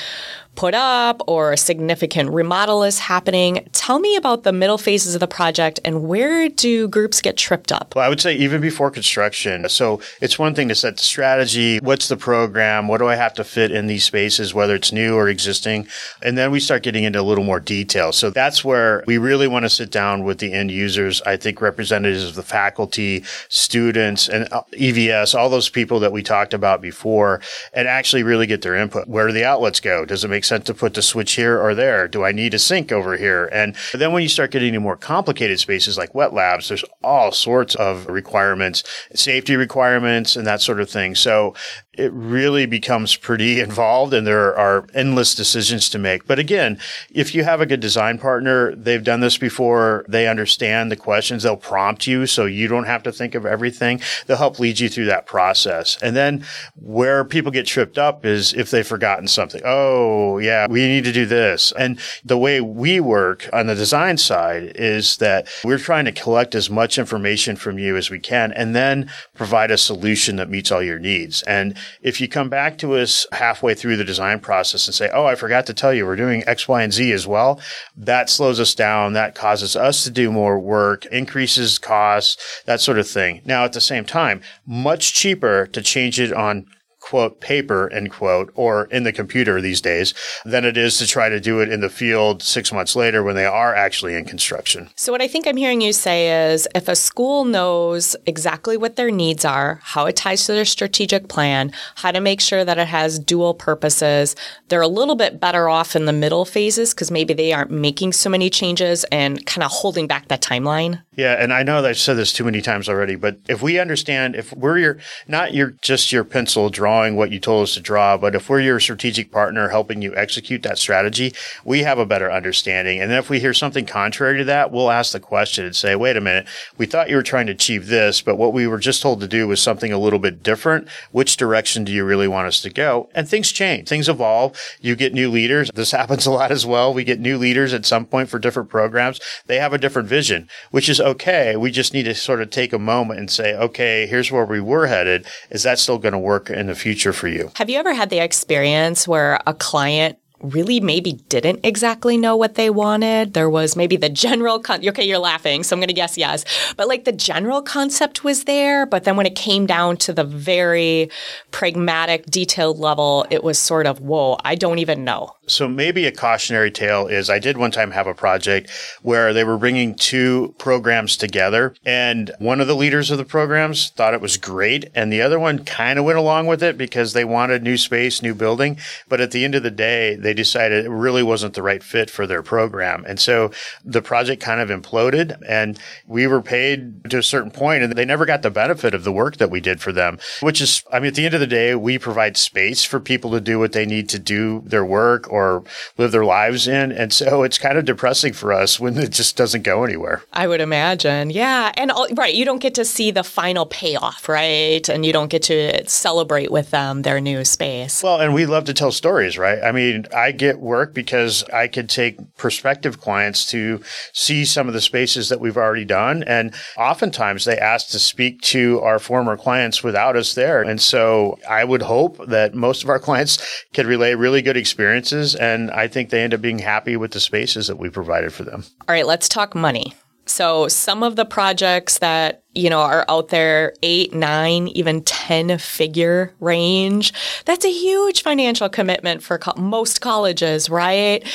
put 0.55 0.75
up 0.75 1.23
or 1.27 1.53
a 1.53 1.57
significant 1.57 2.31
remodel 2.31 2.85
is 2.85 2.99
happening. 2.99 3.69
Tell 3.73 3.99
me 3.99 4.17
about 4.17 4.43
the 4.43 4.53
middle 4.53 4.79
phases 4.79 5.15
of 5.15 5.21
the 5.21 5.27
project 5.27 5.81
and 5.85 6.07
where 6.07 6.49
do 6.49 6.89
groups 6.89 7.21
get 7.21 7.37
tripped 7.37 7.73
up? 7.73 7.95
Well, 7.95 8.05
I 8.05 8.09
would 8.09 8.21
say 8.21 8.35
even 8.35 8.61
before 8.61 8.91
construction. 8.91 9.69
So 9.69 10.01
it's 10.21 10.39
one 10.39 10.55
thing 10.55 10.69
to 10.69 10.75
set 10.75 10.97
the 10.97 11.03
strategy. 11.03 11.79
What's 11.79 12.09
the 12.09 12.17
program? 12.17 12.89
What 12.89 12.99
do 12.99 13.09
I 13.09 13.15
have 13.15 13.35
to 13.35 13.45
fit 13.45 13.71
in 13.71 13.87
these 13.87 14.05
spaces, 14.05 14.53
whether 14.53 14.75
it's 14.75 14.93
new 14.93 15.17
or 15.17 15.29
existing? 15.29 15.89
And 16.23 16.37
then 16.37 16.51
we 16.51 16.61
start 16.61 16.83
getting 16.83 17.05
into 17.05 17.21
a 17.21 17.23
little 17.23 17.45
more 17.45 17.61
detail. 17.61 18.13
So 18.13 18.31
that's 18.31 18.65
where 18.65 19.03
we 19.07 19.19
really 19.19 19.49
want 19.49 19.65
to 19.65 19.71
sit 19.71 19.91
down 19.91 20.25
with 20.25 20.39
the 20.39 20.53
end 20.53 20.71
users. 20.71 21.23
I 21.23 21.37
think 21.37 21.61
representatives 21.61 22.25
of 22.25 22.35
the 22.35 22.43
faculty, 22.43 23.25
students, 23.49 24.29
and 24.29 24.53
uh, 24.53 24.63
EVS, 24.73 25.35
all 25.35 25.49
those 25.49 25.69
people 25.69 26.01
that 26.01 26.13
we 26.13 26.23
talked 26.23 26.55
about 26.55 26.81
before, 26.81 27.41
and 27.73 27.89
actually 27.89 28.23
really 28.23 28.47
get 28.47 28.63
their 28.63 28.75
input. 28.75 29.09
Where 29.09 29.27
do 29.27 29.33
the 29.33 29.45
outlets 29.45 29.81
go? 29.81 30.05
Does 30.05 30.25
it 30.25 30.29
make 30.29 30.42
make 30.43 30.47
sense 30.49 30.65
to 30.65 30.75
put 30.75 30.95
the 30.95 31.03
switch 31.03 31.35
here 31.35 31.61
or 31.61 31.73
there? 31.73 32.09
Do 32.09 32.25
I 32.25 32.33
need 32.33 32.53
a 32.53 32.59
sink 32.59 32.91
over 32.91 33.17
here? 33.17 33.49
And 33.53 33.77
then 33.95 34.13
when 34.13 34.25
you 34.25 34.29
start 34.29 34.51
getting 34.51 34.69
into 34.69 34.81
more 34.81 34.97
complicated 34.97 35.61
spaces 35.61 35.97
like 35.97 36.17
wet 36.17 36.35
labs, 36.35 36.69
there's 36.69 36.85
all 37.05 37.31
sorts 37.31 37.77
of 37.77 38.09
requirements, 38.09 38.83
safety 39.15 39.55
requirements 39.55 40.35
and 40.35 40.45
that 40.45 40.61
sort 40.61 40.81
of 40.81 40.91
thing. 40.91 41.15
So 41.15 41.55
it 41.99 42.11
really 42.15 42.65
becomes 42.65 43.17
pretty 43.17 43.61
involved 43.61 44.15
and 44.15 44.27
there 44.27 44.57
are 44.57 44.87
endless 44.95 45.35
decisions 45.35 45.91
to 45.91 45.99
make. 45.99 46.27
But 46.27 46.39
again, 46.39 46.79
if 47.11 47.35
you 47.35 47.45
have 47.45 47.61
a 47.61 47.67
good 47.67 47.81
design 47.81 48.19
partner, 48.19 48.75
they've 48.75 49.05
done 49.05 49.21
this 49.21 49.37
before, 49.37 50.07
they 50.09 50.27
understand 50.27 50.91
the 50.91 50.97
questions, 50.97 51.43
they'll 51.43 51.57
prompt 51.57 52.07
you 52.07 52.27
so 52.27 52.47
you 52.47 52.67
don't 52.67 52.87
have 52.87 53.03
to 53.03 53.13
think 53.13 53.35
of 53.35 53.45
everything. 53.45 54.01
They'll 54.27 54.39
help 54.39 54.59
lead 54.59 54.81
you 54.81 54.89
through 54.89 55.05
that 55.07 55.27
process. 55.27 55.99
And 56.03 56.17
then 56.17 56.47
where 56.77 57.27
people 57.27 57.53
get 57.53 57.67
tripped 57.67 57.99
up 57.99 58.25
is 58.25 58.55
if 58.55 58.71
they've 58.71 58.87
forgotten 58.87 59.29
something. 59.29 59.61
Oh, 59.63 60.39
yeah, 60.39 60.67
we 60.69 60.87
need 60.87 61.05
to 61.05 61.13
do 61.13 61.27
this. 61.27 61.73
And 61.73 62.01
the 62.25 62.39
way 62.39 62.63
we 62.63 63.01
work 63.01 63.51
on 63.53 63.67
the 63.67 63.75
design 63.75 64.17
side 64.17 64.73
is 64.77 65.19
that 65.19 65.47
we're 65.63 65.77
trying 65.77 66.07
to 66.07 66.13
collect 66.13 66.55
as 66.55 66.71
much 66.71 66.97
information 66.97 67.55
from 67.55 67.79
you 67.79 67.99
as 67.99 68.09
we 68.09 68.19
can 68.19 68.51
and 68.53 68.75
then 68.75 69.11
provide 69.35 69.71
a 69.71 69.77
solution 69.77 70.37
that 70.37 70.49
meets 70.49 70.73
all 70.73 70.83
your 70.83 70.99
needs. 70.99 71.43
And 71.43 71.77
if 72.03 72.21
you 72.21 72.29
come 72.29 72.49
back 72.49 72.79
to 72.79 72.95
us 72.95 73.27
halfway 73.33 73.75
through 73.75 73.97
the 73.97 74.05
design 74.05 74.41
process 74.41 74.87
and 74.87 74.95
say, 74.95 75.11
Oh, 75.13 75.27
I 75.27 75.35
forgot 75.35 75.67
to 75.67 75.75
tell 75.75 75.93
you, 75.93 76.07
we're 76.07 76.17
doing 76.17 76.43
X, 76.47 76.69
Y, 76.69 76.83
and 76.83 76.93
Z 76.93 77.13
as 77.13 77.27
well, 77.27 77.61
that 77.97 78.31
slows 78.31 78.61
us 78.61 78.75
down. 78.75 79.13
That 79.13 79.35
causes 79.35 79.77
us 79.77 80.05
to 80.05 80.11
do 80.11 80.33
more 80.33 80.59
work, 80.59 81.07
increases 81.07 81.79
costs, 81.79 82.63
that 82.67 82.81
sort 82.81 82.99
of 82.99 83.09
thing. 83.09 83.43
Now, 83.45 83.65
at 83.65 83.73
the 83.73 83.81
same 83.81 84.05
time, 84.05 84.43
much 84.67 85.13
cheaper 85.13 85.67
to 85.67 85.83
change 85.83 86.21
it 86.21 86.33
on 86.33 86.67
quote 87.03 87.41
paper 87.41 87.93
end 87.93 88.11
quote 88.11 88.51
or 88.55 88.85
in 88.87 89.03
the 89.03 89.13
computer 89.13 89.61
these 89.61 89.81
days 89.81 90.15
than 90.45 90.65
it 90.65 90.77
is 90.77 90.97
to 90.99 91.07
try 91.07 91.29
to 91.29 91.41
do 91.41 91.61
it 91.61 91.69
in 91.69 91.81
the 91.81 91.91
field 91.91 92.43
six 92.43 92.73
months 92.73 92.97
later 92.97 93.23
when 93.23 93.35
they 93.35 93.45
are 93.45 93.75
actually 93.75 94.15
in 94.15 94.25
construction. 94.25 94.89
So 94.95 95.13
what 95.13 95.21
I 95.21 95.29
think 95.29 95.47
I'm 95.47 95.57
hearing 95.57 95.81
you 95.81 95.93
say 95.93 96.53
is 96.53 96.69
if 96.75 96.89
a 96.89 96.97
school 96.97 97.45
knows 97.45 98.15
exactly 98.25 98.77
what 98.77 98.97
their 98.97 99.11
needs 99.11 99.45
are, 99.45 99.81
how 99.83 100.07
it 100.07 100.17
ties 100.17 100.47
to 100.47 100.53
their 100.53 100.65
strategic 100.65 101.29
plan, 101.29 101.73
how 101.97 102.13
to 102.13 102.21
make 102.21 102.41
sure 102.41 102.65
that 102.65 102.79
it 102.79 102.87
has 102.87 103.19
dual 103.19 103.53
purposes, 103.53 104.37
they're 104.69 104.81
a 104.81 104.89
little 104.89 105.17
bit 105.17 105.41
better 105.41 105.69
off 105.69 105.97
in 105.97 106.07
the 106.07 106.13
middle 106.13 106.45
phases 106.45 106.95
because 106.95 107.11
maybe 107.11 107.35
they 107.35 107.53
aren't 107.53 107.71
making 107.73 108.13
so 108.13 108.31
many 108.31 108.49
changes 108.49 109.05
and 109.11 109.45
kind 109.45 109.65
of 109.65 109.71
holding 109.73 110.07
back 110.07 110.29
that 110.29 110.41
timeline. 110.41 111.03
Yeah, 111.17 111.35
and 111.35 111.53
I 111.53 111.63
know 111.63 111.83
that 111.83 111.89
I've 111.89 111.99
said 111.99 112.17
this 112.17 112.33
too 112.33 112.45
many 112.45 112.63
times 112.63 112.89
already, 112.89 113.17
but 113.17 113.39
if 113.49 113.61
we 113.61 113.79
understand, 113.79 114.35
if 114.35 114.53
we're 114.53 114.79
your 114.79 114.99
not 115.27 115.53
your 115.53 115.75
just 115.83 116.13
your 116.13 116.25
pencil 116.25 116.71
drawing 116.71 116.92
what 116.93 117.33
you 117.33 117.39
told 117.39 117.65
us 117.65 117.75
to 117.75 117.81
draw, 117.81 118.17
but 118.17 118.35
if 118.35 118.49
we're 118.49 118.61
your 118.61 118.81
strategic 118.81 119.31
partner 119.31 119.69
helping 119.69 120.03
you 120.03 120.15
execute 120.15 120.63
that 120.63 120.79
strategy, 120.79 121.33
we 121.65 121.83
have 121.83 121.99
a 121.99 122.07
better 122.07 122.31
understanding. 122.31 123.01
And 123.01 123.11
then 123.11 123.19
if 123.19 123.31
we 123.31 123.41
hear 123.41 123.55
something 123.55 123.87
contrary 123.87 124.39
to 124.39 124.45
that, 124.45 124.71
we'll 124.71 124.91
ask 124.91 125.13
the 125.13 125.21
question 125.21 125.65
and 125.65 125.75
say, 125.75 125.95
"Wait 125.97 126.17
a 126.17 126.21
minute, 126.21 126.47
we 126.79 126.87
thought 126.87 127.11
you 127.11 127.17
were 127.17 127.23
trying 127.23 127.47
to 127.47 127.53
achieve 127.53 127.87
this, 127.87 128.21
but 128.21 128.37
what 128.37 128.53
we 128.53 128.67
were 128.67 128.79
just 128.79 129.03
told 129.03 129.21
to 129.21 129.29
do 129.29 129.49
was 129.49 129.61
something 129.61 129.93
a 129.93 129.99
little 129.99 130.19
bit 130.19 130.43
different. 130.43 130.89
Which 131.11 131.37
direction 131.37 131.85
do 131.85 131.93
you 131.93 132.05
really 132.05 132.29
want 132.29 132.47
us 132.47 132.61
to 132.63 132.71
go?" 132.71 133.09
And 133.15 133.29
things 133.29 133.53
change, 133.53 133.89
things 133.89 134.09
evolve. 134.09 134.59
You 134.81 134.95
get 134.95 135.15
new 135.15 135.31
leaders. 135.31 135.71
This 135.75 135.91
happens 136.03 136.27
a 136.27 136.31
lot 136.31 136.53
as 136.53 136.67
well. 136.67 136.93
We 136.93 137.05
get 137.05 137.21
new 137.21 137.39
leaders 137.39 137.73
at 137.73 137.87
some 137.87 138.07
point 138.07 138.29
for 138.29 138.39
different 138.39 138.69
programs. 138.69 139.21
They 139.47 139.59
have 139.59 139.73
a 139.73 139.79
different 139.79 140.09
vision, 140.09 140.49
which 140.71 140.89
is 140.89 141.01
okay. 141.01 141.57
We 141.57 141.71
just 141.71 141.95
need 141.95 142.05
to 142.05 142.15
sort 142.15 142.43
of 142.43 142.51
take 142.51 142.73
a 142.73 142.79
moment 142.79 143.21
and 143.21 143.31
say, 143.31 143.55
okay, 143.55 144.07
here's 144.07 144.31
where 144.31 144.45
we 144.45 144.61
were 144.61 144.87
headed. 144.87 145.27
Is 145.51 145.63
that 145.63 145.79
still 145.79 145.99
going 145.99 146.13
to 146.13 146.19
work 146.19 146.51
in 146.51 146.67
the 146.67 146.75
future 146.75 146.82
for 147.13 147.29
you? 147.29 147.51
Have 147.57 147.71
you 147.71 147.79
ever 147.79 147.95
had 147.95 148.11
the 148.11 148.19
experience 148.19 149.07
where 149.07 149.41
a 149.47 149.55
client 149.55 150.19
really 150.43 150.81
maybe 150.81 151.13
didn't 151.29 151.61
exactly 151.63 152.17
know 152.17 152.37
what 152.37 152.57
they 152.57 152.69
wanted. 152.69 153.35
There 153.35 153.49
was 153.49 153.77
maybe 153.77 153.97
the 153.97 154.09
general 154.09 154.59
con- 154.59 154.87
okay, 154.89 155.05
you're 155.05 155.19
laughing, 155.19 155.63
so 155.63 155.75
I'm 155.75 155.81
going 155.81 155.89
to 155.89 155.95
guess 155.95 156.19
yes. 156.19 156.45
But 156.77 156.89
like 156.89 157.05
the 157.05 157.13
general 157.13 157.63
concept 157.63 158.25
was 158.25 158.45
there, 158.45 158.85
but 158.87 159.05
then 159.05 159.17
when 159.17 159.27
it 159.27 159.37
came 159.37 159.67
down 159.67 159.97
to 159.99 160.13
the 160.13 160.25
very 160.25 161.11
pragmatic 161.51 162.27
detailed 162.27 162.79
level, 162.79 163.27
it 163.31 163.45
was 163.45 163.59
sort 163.59 163.87
of, 163.87 164.01
whoa, 164.01 164.37
I 164.45 164.55
don't 164.55 164.79
even 164.79 165.05
know. 165.05 165.35
So 165.49 165.69
maybe 165.69 166.07
a 166.07 166.13
cautionary 166.13 166.71
tale 166.71 167.09
is 167.09 167.29
I 167.29 167.41
did 167.41 167.57
one 167.57 167.73
time 167.73 167.91
have 167.91 168.07
a 168.07 168.15
project 168.15 168.71
where 169.03 169.33
they 169.33 169.43
were 169.43 169.59
bringing 169.59 169.97
two 169.97 170.55
programs 170.57 171.17
together 171.17 171.75
and 171.85 172.31
one 172.39 172.61
of 172.61 172.69
the 172.69 172.77
leaders 172.77 173.11
of 173.11 173.19
the 173.19 173.25
programs 173.25 173.91
thought 173.91 174.15
it 174.15 174.21
was 174.21 174.37
great 174.37 174.89
and 174.95 175.13
the 175.13 175.21
other 175.21 175.41
one 175.41 175.65
kind 175.65 175.99
of 175.99 176.05
went 176.05 176.19
along 176.19 176.47
with 176.47 176.63
it 176.63 176.79
because 176.79 177.13
they 177.13 177.25
wanted 177.25 177.63
new 177.63 177.77
space, 177.77 178.23
new 178.23 178.37
building, 178.37 178.79
but 179.09 179.21
at 179.21 179.33
the 179.33 179.45
end 179.45 179.57
of 179.57 179.65
the 179.65 179.71
day, 179.71 180.15
they 180.15 180.33
decided 180.33 180.85
it 180.85 180.91
really 180.91 181.25
wasn't 181.25 181.55
the 181.55 181.63
right 181.63 181.83
fit 181.83 182.09
for 182.09 182.25
their 182.25 182.43
program. 182.43 183.05
And 183.05 183.19
so 183.19 183.51
the 183.85 184.03
project 184.03 184.41
kind 184.41 184.61
of 184.61 184.69
imploded 184.69 185.37
and 185.49 185.77
we 186.07 186.29
were 186.29 186.43
paid 186.43 187.11
to 187.11 187.19
a 187.19 187.23
certain 187.23 187.51
point 187.51 187.83
and 187.83 187.93
they 187.95 188.05
never 188.05 188.27
got 188.27 188.43
the 188.43 188.51
benefit 188.51 188.95
of 188.95 189.03
the 189.03 189.13
work 189.13 189.39
that 189.39 189.51
we 189.51 189.61
did 189.61 189.81
for 189.81 189.91
them, 189.91 190.19
which 190.41 190.61
is, 190.61 190.85
I 190.93 191.01
mean, 191.01 191.09
at 191.09 191.15
the 191.17 191.25
end 191.25 191.35
of 191.35 191.41
the 191.41 191.49
day, 191.49 191.75
we 191.75 191.99
provide 191.99 192.37
space 192.37 192.85
for 192.85 193.01
people 193.01 193.33
to 193.33 193.41
do 193.41 193.59
what 193.59 193.73
they 193.73 193.87
need 193.87 194.09
to 194.11 194.21
do 194.21 194.63
their 194.65 194.85
work 194.85 195.32
or 195.33 195.65
live 195.97 196.13
their 196.13 196.25
lives 196.25 196.69
in. 196.69 196.93
And 196.93 197.13
so 197.13 197.43
it's 197.43 197.57
kind 197.57 197.79
of 197.79 197.87
depressing 197.87 198.35
for 198.35 198.53
us 198.53 198.79
when 198.79 198.99
it 198.99 199.11
just 199.11 199.35
doesn't 199.37 199.63
go 199.63 199.83
anywhere. 199.83 200.23
I 200.33 200.47
would 200.47 200.61
imagine. 200.61 201.31
Yeah. 201.31 201.73
And 201.75 201.91
right, 202.13 202.35
you 202.35 202.45
don't 202.45 202.61
get 202.61 202.75
to 202.75 202.85
see 202.85 203.11
the 203.11 203.25
final 203.25 203.65
payoff, 203.65 204.29
right? 204.29 204.87
And 204.89 205.07
you 205.07 205.13
don't 205.13 205.31
get 205.31 205.43
to 205.45 205.89
celebrate 205.89 206.53
with 206.53 206.71
them 206.71 207.03
their 207.03 207.21
new 207.21 207.45
space. 207.45 208.03
Well, 208.03 208.21
and 208.21 208.35
we 208.35 208.45
love 208.45 208.65
to 208.65 208.75
tell 208.75 208.93
stories, 208.93 209.39
right? 209.39 209.63
I 209.63 209.73
mean, 209.73 210.05
I 210.15 210.33
get 210.33 210.61
work 210.61 210.93
because 210.93 211.45
I 211.45 211.67
could 211.67 211.89
take 211.89 212.19
prospective 212.37 213.01
clients 213.01 213.47
to 213.53 213.81
see 214.13 214.45
some 214.45 214.69
of 214.69 214.75
the 214.75 214.81
spaces 214.83 215.31
that 215.31 215.41
we've 215.41 215.57
already 215.57 215.87
done. 215.87 216.23
And 216.25 216.55
oftentimes 216.77 217.47
they 217.47 217.57
ask 217.57 217.89
to 217.91 217.99
speak 217.99 218.43
to 218.43 218.81
our 218.81 218.99
former 218.99 219.39
clients 219.39 219.83
without 219.83 220.15
us 220.15 220.35
there. 220.35 220.61
And 220.61 220.81
so 220.81 221.39
I 221.49 221.65
would 221.65 221.83
hope 221.83 222.27
that 222.27 222.55
most 222.55 222.83
of 222.83 222.91
our 222.91 222.99
clients 223.09 223.39
can 223.73 223.87
relay 223.87 224.15
really 224.15 224.43
good 224.43 224.59
experiences 224.59 225.22
and 225.35 225.71
I 225.71 225.89
think 225.89 226.11
they 226.11 226.23
end 226.23 226.35
up 226.35 226.41
being 226.41 226.59
happy 226.59 226.97
with 226.97 227.13
the 227.13 227.21
spaces 227.21 227.67
that 227.67 227.77
we 227.77 227.91
provided 227.91 228.33
for 228.33 228.45
them. 228.45 228.65
All 228.81 228.95
right, 228.95 229.07
let's 229.07 229.29
talk 229.29 229.55
money. 229.55 229.95
So 230.25 230.69
some 230.69 231.03
of 231.03 231.17
the 231.17 231.25
projects 231.25 231.99
that, 231.99 232.45
you 232.55 232.71
know, 232.71 232.81
are 232.81 233.05
out 233.09 233.29
there, 233.29 233.75
eight, 233.83 234.15
nine, 234.15 234.69
even 234.69 235.03
10 235.03 235.59
figure 235.59 236.33
range, 236.39 237.13
that's 237.45 237.65
a 237.65 237.73
huge 237.73 238.23
financial 238.23 238.69
commitment 238.69 239.23
for 239.23 239.39
co- 239.39 239.61
most 239.61 240.01
colleges, 240.01 240.71
right? 240.71 241.27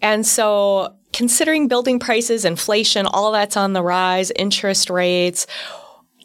And 0.00 0.24
so 0.24 0.94
considering 1.12 1.66
building 1.66 1.98
prices, 1.98 2.44
inflation, 2.44 3.06
all 3.06 3.32
that's 3.32 3.56
on 3.56 3.72
the 3.72 3.82
rise, 3.82 4.30
interest 4.32 4.90
rates, 4.90 5.46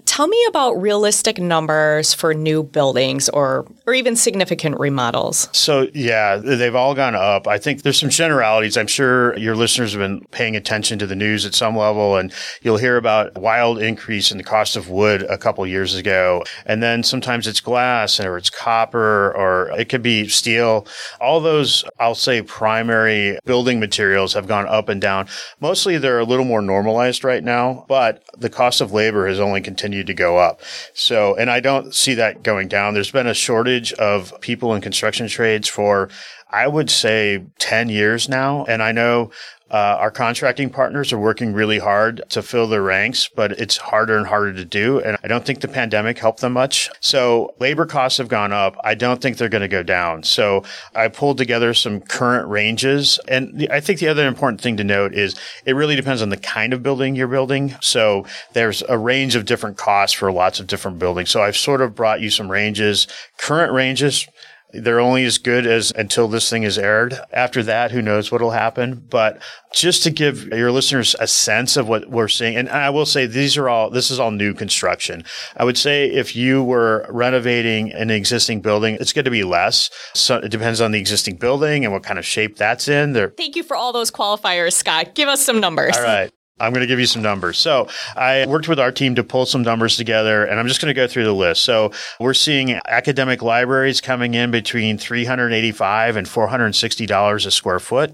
Tell 0.05 0.27
me 0.27 0.38
about 0.48 0.81
realistic 0.81 1.39
numbers 1.39 2.13
for 2.13 2.34
new 2.34 2.63
buildings 2.63 3.29
or 3.29 3.65
or 3.86 3.93
even 3.93 4.15
significant 4.15 4.79
remodels. 4.79 5.50
So, 5.51 5.88
yeah, 5.93 6.38
they've 6.38 6.75
all 6.75 6.96
gone 6.96 7.15
up. 7.15 7.48
I 7.48 7.58
think 7.58 7.81
there's 7.81 8.00
some 8.00 8.10
generalities. 8.10 8.77
I'm 8.77 8.88
sure 8.88 9.38
your 9.38 9.55
listeners 9.55 9.91
have 9.91 10.00
been 10.00 10.22
paying 10.31 10.55
attention 10.55 10.98
to 11.00 11.08
the 11.08 11.15
news 11.15 11.46
at 11.46 11.53
some 11.53 11.75
level 11.75 12.15
and 12.15 12.34
you'll 12.62 12.77
hear 12.77 12.98
about 12.98 13.38
wild 13.38 13.81
increase 13.81 14.31
in 14.31 14.38
the 14.38 14.43
cost 14.43 14.75
of 14.75 14.89
wood 14.89 15.24
a 15.24 15.38
couple 15.38 15.65
years 15.67 15.96
ago. 15.96 16.43
And 16.65 16.81
then 16.81 17.03
sometimes 17.03 17.48
it's 17.48 17.60
glass 17.60 18.20
or 18.20 18.38
it's 18.38 18.50
copper 18.50 19.34
or 19.36 19.72
it 19.77 19.89
could 19.89 20.03
be 20.03 20.27
steel. 20.29 20.88
All 21.20 21.41
those, 21.41 21.84
I'll 22.00 22.15
say 22.15 22.41
primary 22.41 23.38
building 23.46 23.79
materials 23.79 24.34
have 24.34 24.48
gone 24.48 24.67
up 24.67 24.88
and 24.89 25.01
down. 25.01 25.27
Mostly 25.60 25.98
they're 25.98 26.20
a 26.20 26.25
little 26.25 26.46
more 26.46 26.62
normalized 26.62 27.24
right 27.24 27.43
now, 27.43 27.86
but 27.89 28.24
the 28.38 28.50
cost 28.50 28.79
of 28.79 28.93
labor 28.93 29.27
has 29.27 29.39
only 29.39 29.60
continued 29.60 29.90
to 29.91 30.13
go 30.13 30.38
up. 30.38 30.62
So, 30.93 31.36
and 31.36 31.50
I 31.50 31.60
don't 31.60 31.93
see 31.93 32.13
that 32.15 32.43
going 32.43 32.67
down. 32.67 32.93
There's 32.93 33.12
been 33.12 33.27
a 33.27 33.33
shortage 33.33 33.93
of 33.93 34.39
people 34.41 34.74
in 34.74 34.81
construction 34.81 35.27
trades 35.27 35.67
for 35.67 36.10
I 36.51 36.67
would 36.67 36.89
say 36.89 37.45
10 37.60 37.89
years 37.89 38.27
now. 38.27 38.65
And 38.65 38.83
I 38.83 38.91
know 38.91 39.31
uh, 39.72 39.98
our 40.00 40.12
contracting 40.12 40.70
partners 40.70 41.13
are 41.13 41.18
working 41.18 41.54
really 41.54 41.80
hard 41.80 42.22
to 42.30 42.42
fill 42.42 42.68
their 42.68 42.82
ranks, 42.82 43.30
but 43.34 43.54
it's 43.54 43.78
harder 43.78 44.18
and 44.18 44.28
harder 44.28 44.54
to 44.54 44.66
do. 44.66 45.00
And 45.00 45.18
I 45.24 45.28
don't 45.28 45.46
think 45.46 45.62
the 45.62 45.70
pandemic 45.70 46.20
helped 46.20 46.42
them 46.42 46.54
much. 46.54 46.90
So 47.00 47.56
labor 47.60 47.86
costs 47.86 48.18
have 48.18 48.28
gone 48.28 48.51
up. 48.51 48.75
I 48.84 48.96
don't 48.96 49.22
think 49.22 49.38
they're 49.38 49.48
going 49.48 49.62
to 49.62 49.70
go 49.70 49.82
down. 49.82 50.24
So 50.24 50.63
I 50.94 51.08
pulled 51.08 51.38
together 51.38 51.74
some 51.74 52.01
current 52.01 52.50
ranges. 52.50 53.18
And 53.30 53.66
I 53.72 53.80
think 53.80 54.00
the 54.00 54.10
other 54.10 54.28
important 54.28 54.60
thing 54.60 54.75
to 54.78 54.84
note 54.84 55.13
is 55.13 55.36
it 55.66 55.74
really 55.74 55.96
depends 55.96 56.22
on 56.22 56.30
the 56.30 56.38
kind 56.38 56.74
of 56.74 56.84
building 56.84 57.16
you're 57.16 57.30
building. 57.30 57.74
So 57.80 58.25
there's 58.51 58.84
a 58.90 58.98
range 58.98 59.36
of 59.36 59.46
different 59.46 59.78
costs 59.78 60.18
for 60.18 60.32
lots 60.34 60.60
of 60.60 60.68
different 60.68 61.00
buildings. 61.00 61.30
So 61.30 61.42
I've 61.42 61.56
sort 61.56 61.82
of 61.82 61.96
brought 61.96 62.20
you 62.20 62.30
some 62.30 62.51
ranges, 62.51 63.08
current 63.38 63.72
ranges 63.72 64.28
they're 64.74 65.00
only 65.00 65.25
as 65.25 65.38
good 65.38 65.66
as 65.66 65.92
until 65.96 66.28
this 66.28 66.50
thing 66.50 66.63
is 66.63 66.78
aired. 66.78 67.18
After 67.32 67.63
that, 67.63 67.92
who 67.92 68.01
knows 68.01 68.32
what'll 68.32 68.51
happen. 68.51 69.06
But 69.10 69.42
just 69.74 70.04
to 70.04 70.10
give 70.10 70.48
your 70.48 70.72
listeners 70.72 71.16
a 71.20 71.28
sense 71.28 71.78
of 71.78 71.88
what 71.88 72.10
we're 72.10 72.28
seeing, 72.28 72.56
and 72.56 72.70
I 72.70 72.90
will 72.90 73.06
say 73.06 73.25
these 73.25 73.58
are 73.58 73.70
all, 73.70 73.90
this 73.90 74.12
is 74.12 74.20
all 74.20 74.32
new 74.32 74.54
construction. 74.54 75.24
I 75.56 75.63
would 75.63 75.78
say 75.78 76.08
if 76.08 76.36
you 76.36 76.63
were 76.63 77.06
renovating 77.10 77.92
an 77.94 78.10
existing 78.10 78.62
building, 78.62 78.98
it's 79.00 79.13
going 79.13 79.25
to 79.25 79.32
be 79.32 79.44
less. 79.44 79.90
So 80.13 80.38
it 80.38 80.50
depends 80.50 80.82
on 80.82 80.92
the 80.92 81.00
existing 81.00 81.38
building 81.38 81.84
and 81.86 81.94
what 81.94 82.04
kind 82.04 82.20
of 82.20 82.25
shape 82.25 82.58
that's 82.58 82.88
in. 82.88 83.13
There. 83.13 83.30
Thank 83.30 83.56
you 83.56 83.63
for 83.63 83.75
all 83.75 83.94
those 83.94 84.12
qualifiers, 84.12 84.74
Scott. 84.74 85.16
Give 85.16 85.30
us 85.30 85.42
some 85.42 85.60
numbers. 85.60 85.96
All 85.98 86.04
right. 86.04 86.32
I'm 86.62 86.74
going 86.74 86.82
to 86.82 86.88
give 86.88 87.00
you 87.00 87.06
some 87.06 87.22
numbers. 87.22 87.58
So 87.58 87.88
I 88.15 88.46
worked 88.48 88.68
with 88.68 88.80
our 88.80 88.91
team 88.91 89.15
to 89.15 89.24
pull 89.24 89.46
some 89.46 89.63
numbers 89.63 89.98
together 89.98 90.46
and 90.46 90.60
I'm 90.60 90.68
just 90.68 90.80
going 90.80 90.94
to 90.94 91.00
go 91.00 91.08
through 91.08 91.24
the 91.24 91.34
list. 91.34 91.63
So 91.63 91.91
we're 92.20 92.34
seeing 92.34 92.80
academic 92.88 93.41
libraries 93.41 94.00
coming 94.00 94.36
in 94.36 94.51
between 94.51 94.98
385 94.98 96.15
and 96.15 96.27
$460 96.27 97.46
a 97.46 97.51
square 97.51 97.80
foot. 97.80 98.13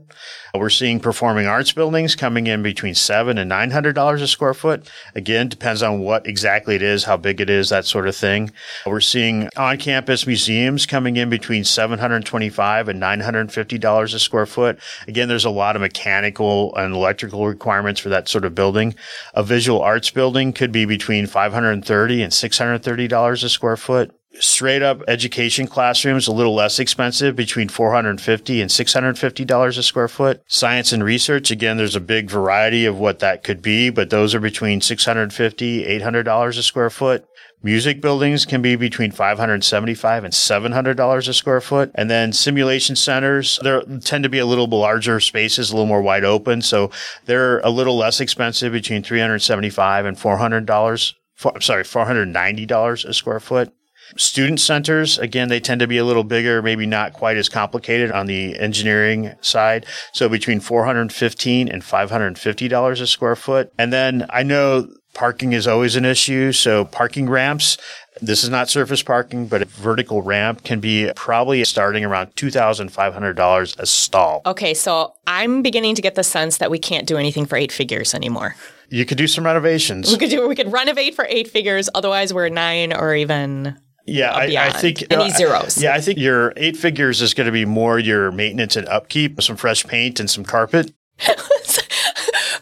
We're 0.57 0.69
seeing 0.69 0.99
performing 0.99 1.45
arts 1.45 1.71
buildings 1.71 2.15
coming 2.15 2.47
in 2.47 2.63
between 2.63 2.95
seven 2.95 3.37
and 3.37 3.47
nine 3.47 3.71
hundred 3.71 3.93
dollars 3.93 4.21
a 4.21 4.27
square 4.27 4.53
foot. 4.53 4.89
Again, 5.15 5.47
depends 5.47 5.83
on 5.83 5.99
what 5.99 6.25
exactly 6.27 6.75
it 6.75 6.81
is, 6.81 7.03
how 7.03 7.17
big 7.17 7.39
it 7.39 7.49
is, 7.49 7.69
that 7.69 7.85
sort 7.85 8.07
of 8.07 8.15
thing. 8.15 8.51
We're 8.85 8.99
seeing 8.99 9.49
on-campus 9.55 10.25
museums 10.25 10.85
coming 10.85 11.17
in 11.17 11.29
between 11.29 11.63
seven 11.63 11.99
hundred 11.99 12.25
twenty-five 12.25 12.89
and 12.89 12.99
nine 12.99 13.19
hundred 13.19 13.51
fifty 13.51 13.77
dollars 13.77 14.13
a 14.13 14.19
square 14.19 14.45
foot. 14.45 14.79
Again, 15.07 15.27
there's 15.27 15.45
a 15.45 15.49
lot 15.49 15.75
of 15.75 15.81
mechanical 15.81 16.75
and 16.75 16.95
electrical 16.95 17.47
requirements 17.47 17.99
for 17.99 18.09
that 18.09 18.27
sort 18.27 18.45
of 18.45 18.55
building. 18.55 18.95
A 19.33 19.43
visual 19.43 19.81
arts 19.81 20.09
building 20.09 20.53
could 20.53 20.71
be 20.71 20.85
between 20.85 21.27
five 21.27 21.53
hundred 21.53 21.85
thirty 21.85 22.21
and 22.23 22.33
six 22.33 22.57
hundred 22.57 22.83
thirty 22.83 23.07
dollars 23.07 23.43
a 23.43 23.49
square 23.49 23.77
foot 23.77 24.16
straight 24.39 24.81
up 24.81 25.01
education 25.07 25.67
classrooms 25.67 26.27
a 26.27 26.31
little 26.31 26.55
less 26.55 26.79
expensive 26.79 27.35
between 27.35 27.69
450 27.69 28.61
and 28.61 28.71
650 28.71 29.45
dollars 29.45 29.77
a 29.77 29.83
square 29.83 30.07
foot 30.07 30.41
science 30.47 30.91
and 30.91 31.03
research 31.03 31.51
again 31.51 31.77
there's 31.77 31.95
a 31.95 32.01
big 32.01 32.29
variety 32.29 32.85
of 32.85 32.99
what 32.99 33.19
that 33.19 33.43
could 33.43 33.61
be 33.61 33.89
but 33.89 34.09
those 34.09 34.35
are 34.35 34.39
between 34.39 34.81
650 34.81 35.85
800 35.85 36.23
dollars 36.23 36.57
a 36.57 36.63
square 36.63 36.89
foot 36.89 37.25
Music 37.63 38.01
buildings 38.01 38.45
can 38.45 38.61
be 38.61 38.75
between 38.75 39.11
575 39.11 40.23
and 40.23 40.33
$700 40.33 41.27
a 41.27 41.33
square 41.33 41.59
foot. 41.59 41.89
And 41.95 42.07
then 42.07 42.31
simulation 42.31 42.95
centers, 42.95 43.59
they 43.63 43.81
tend 44.03 44.23
to 44.23 44.29
be 44.29 44.37
a 44.37 44.45
little 44.45 44.67
larger 44.67 45.19
spaces, 45.19 45.71
a 45.71 45.73
little 45.73 45.87
more 45.87 46.03
wide 46.03 46.23
open. 46.23 46.61
So 46.61 46.91
they're 47.25 47.59
a 47.59 47.71
little 47.71 47.97
less 47.97 48.21
expensive 48.21 48.73
between 48.73 49.01
375 49.01 50.05
and 50.05 50.15
$400. 50.15 51.13
I'm 51.45 51.61
sorry, 51.61 51.83
$490 51.83 53.05
a 53.05 53.13
square 53.13 53.39
foot. 53.39 53.73
Student 54.15 54.59
centers, 54.59 55.17
again, 55.19 55.49
they 55.49 55.59
tend 55.59 55.79
to 55.81 55.87
be 55.87 55.97
a 55.97 56.05
little 56.05 56.23
bigger, 56.23 56.61
maybe 56.61 56.85
not 56.85 57.13
quite 57.13 57.37
as 57.37 57.49
complicated 57.49 58.11
on 58.11 58.25
the 58.27 58.57
engineering 58.57 59.33
side. 59.41 59.85
So 60.13 60.29
between 60.29 60.59
415 60.59 61.67
and 61.67 61.81
$550 61.81 63.01
a 63.01 63.07
square 63.07 63.35
foot. 63.35 63.73
And 63.77 63.91
then 63.91 64.25
I 64.29 64.43
know 64.43 64.87
parking 65.13 65.51
is 65.53 65.67
always 65.67 65.95
an 65.95 66.05
issue. 66.05 66.51
So 66.51 66.85
parking 66.85 67.27
ramps, 67.27 67.77
this 68.21 68.43
is 68.43 68.49
not 68.49 68.69
surface 68.69 69.01
parking, 69.01 69.47
but 69.47 69.61
a 69.61 69.65
vertical 69.65 70.21
ramp 70.21 70.63
can 70.63 70.79
be 70.79 71.11
probably 71.15 71.63
starting 71.65 72.05
around 72.05 72.35
$2,500 72.35 73.79
a 73.79 73.85
stall. 73.85 74.41
Okay, 74.45 74.73
so 74.73 75.15
I'm 75.25 75.61
beginning 75.61 75.95
to 75.95 76.01
get 76.01 76.15
the 76.15 76.23
sense 76.23 76.59
that 76.59 76.71
we 76.71 76.79
can't 76.79 77.07
do 77.07 77.17
anything 77.17 77.45
for 77.45 77.57
eight 77.57 77.71
figures 77.71 78.13
anymore. 78.13 78.55
You 78.89 79.05
could 79.05 79.17
do 79.17 79.27
some 79.27 79.45
renovations. 79.45 80.11
We 80.11 80.17
could 80.17 80.29
do 80.29 80.47
we 80.47 80.55
could 80.55 80.71
renovate 80.71 81.13
for 81.13 81.25
eight 81.27 81.49
figures, 81.49 81.89
otherwise 81.93 82.33
we're 82.33 82.47
nine 82.49 82.93
or 82.93 83.13
even 83.15 83.77
yeah, 84.07 84.31
I, 84.31 84.67
I, 84.67 84.71
think 84.71 85.03
any 85.11 85.25
uh, 85.25 85.29
zeros. 85.29 85.81
Yeah, 85.81 85.93
I 85.93 86.01
think 86.01 86.17
your 86.17 86.53
eight 86.55 86.77
figures 86.77 87.21
is 87.21 87.33
going 87.33 87.45
to 87.45 87.51
be 87.51 87.65
more 87.65 87.99
your 87.99 88.31
maintenance 88.31 88.75
and 88.75 88.87
upkeep, 88.87 89.41
some 89.41 89.57
fresh 89.57 89.85
paint 89.85 90.19
and 90.19 90.29
some 90.29 90.43
carpet. 90.43 90.93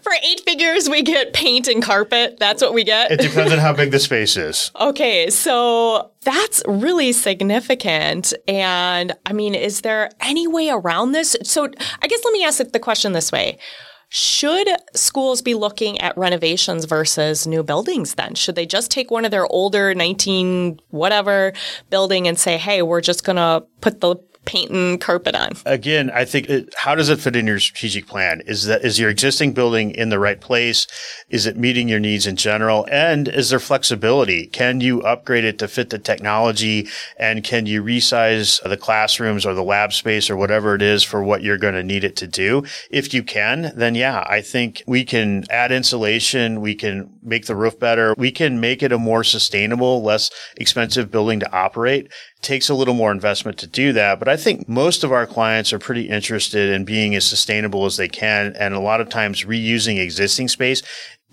For 0.01 0.11
eight 0.23 0.41
figures, 0.41 0.89
we 0.89 1.03
get 1.03 1.33
paint 1.33 1.67
and 1.67 1.83
carpet. 1.83 2.37
That's 2.39 2.61
what 2.61 2.73
we 2.73 2.83
get. 2.83 3.11
It 3.11 3.19
depends 3.19 3.51
on 3.51 3.59
how 3.59 3.73
big 3.73 3.91
the 3.91 3.99
space 3.99 4.37
is. 4.37 4.71
Okay, 4.79 5.29
so 5.29 6.11
that's 6.21 6.63
really 6.67 7.11
significant. 7.11 8.33
And 8.47 9.13
I 9.25 9.33
mean, 9.33 9.55
is 9.55 9.81
there 9.81 10.09
any 10.19 10.47
way 10.47 10.69
around 10.69 11.11
this? 11.11 11.35
So 11.43 11.65
I 12.01 12.07
guess 12.07 12.21
let 12.23 12.33
me 12.33 12.43
ask 12.43 12.63
the 12.71 12.79
question 12.79 13.13
this 13.13 13.31
way. 13.31 13.59
Should 14.09 14.69
schools 14.93 15.41
be 15.41 15.55
looking 15.55 15.99
at 15.99 16.17
renovations 16.17 16.85
versus 16.85 17.47
new 17.47 17.63
buildings 17.63 18.15
then? 18.15 18.35
Should 18.35 18.55
they 18.55 18.65
just 18.65 18.91
take 18.91 19.11
one 19.11 19.25
of 19.25 19.31
their 19.31 19.47
older 19.47 19.93
19 19.93 20.79
whatever 20.89 21.53
building 21.89 22.27
and 22.27 22.37
say, 22.37 22.57
hey, 22.57 22.81
we're 22.81 23.01
just 23.01 23.23
going 23.23 23.35
to 23.37 23.65
put 23.81 24.01
the 24.01 24.15
painting 24.45 24.99
carpet 24.99 25.35
on. 25.35 25.53
Again, 25.65 26.09
I 26.11 26.25
think 26.25 26.49
it, 26.49 26.73
how 26.77 26.95
does 26.95 27.09
it 27.09 27.19
fit 27.19 27.35
in 27.35 27.47
your 27.47 27.59
strategic 27.59 28.07
plan? 28.07 28.41
Is 28.45 28.65
that 28.65 28.83
is 28.83 28.99
your 28.99 29.09
existing 29.09 29.53
building 29.53 29.91
in 29.91 30.09
the 30.09 30.19
right 30.19 30.39
place? 30.39 30.87
Is 31.29 31.45
it 31.45 31.57
meeting 31.57 31.89
your 31.89 31.99
needs 31.99 32.27
in 32.27 32.35
general? 32.35 32.87
And 32.91 33.27
is 33.27 33.49
there 33.49 33.59
flexibility? 33.59 34.47
Can 34.47 34.81
you 34.81 35.01
upgrade 35.01 35.43
it 35.43 35.59
to 35.59 35.67
fit 35.67 35.89
the 35.89 35.99
technology? 35.99 36.87
And 37.17 37.43
can 37.43 37.65
you 37.65 37.83
resize 37.83 38.61
the 38.63 38.77
classrooms 38.77 39.45
or 39.45 39.53
the 39.53 39.63
lab 39.63 39.93
space 39.93 40.29
or 40.29 40.37
whatever 40.37 40.75
it 40.75 40.81
is 40.81 41.03
for 41.03 41.23
what 41.23 41.43
you're 41.43 41.57
going 41.57 41.73
to 41.73 41.83
need 41.83 42.03
it 42.03 42.15
to 42.17 42.27
do? 42.27 42.63
If 42.89 43.13
you 43.13 43.23
can, 43.23 43.73
then 43.75 43.95
yeah, 43.95 44.23
I 44.27 44.41
think 44.41 44.83
we 44.85 45.03
can 45.03 45.45
add 45.49 45.71
insulation. 45.71 46.61
We 46.61 46.75
can 46.75 47.09
make 47.23 47.47
the 47.47 47.55
roof 47.55 47.79
better. 47.79 48.13
We 48.17 48.31
can 48.31 48.59
make 48.59 48.83
it 48.83 48.91
a 48.91 48.97
more 48.97 49.23
sustainable, 49.23 50.03
less 50.03 50.29
expensive 50.57 51.11
building 51.11 51.39
to 51.39 51.51
operate 51.51 52.05
It 52.05 52.41
takes 52.41 52.69
a 52.69 52.75
little 52.75 52.93
more 52.93 53.11
investment 53.11 53.57
to 53.59 53.67
do 53.67 53.93
that. 53.93 54.19
But 54.19 54.27
I 54.27 54.34
think 54.35 54.67
most 54.67 55.03
of 55.03 55.11
our 55.11 55.25
clients 55.25 55.73
are 55.73 55.79
pretty 55.79 56.09
interested 56.09 56.71
in 56.71 56.85
being 56.85 57.15
as 57.15 57.25
sustainable 57.25 57.85
as 57.85 57.97
they 57.97 58.07
can. 58.07 58.55
And 58.57 58.73
a 58.73 58.79
lot 58.79 59.01
of 59.01 59.09
times 59.09 59.43
reusing 59.43 59.99
existing 59.99 60.47
space 60.47 60.81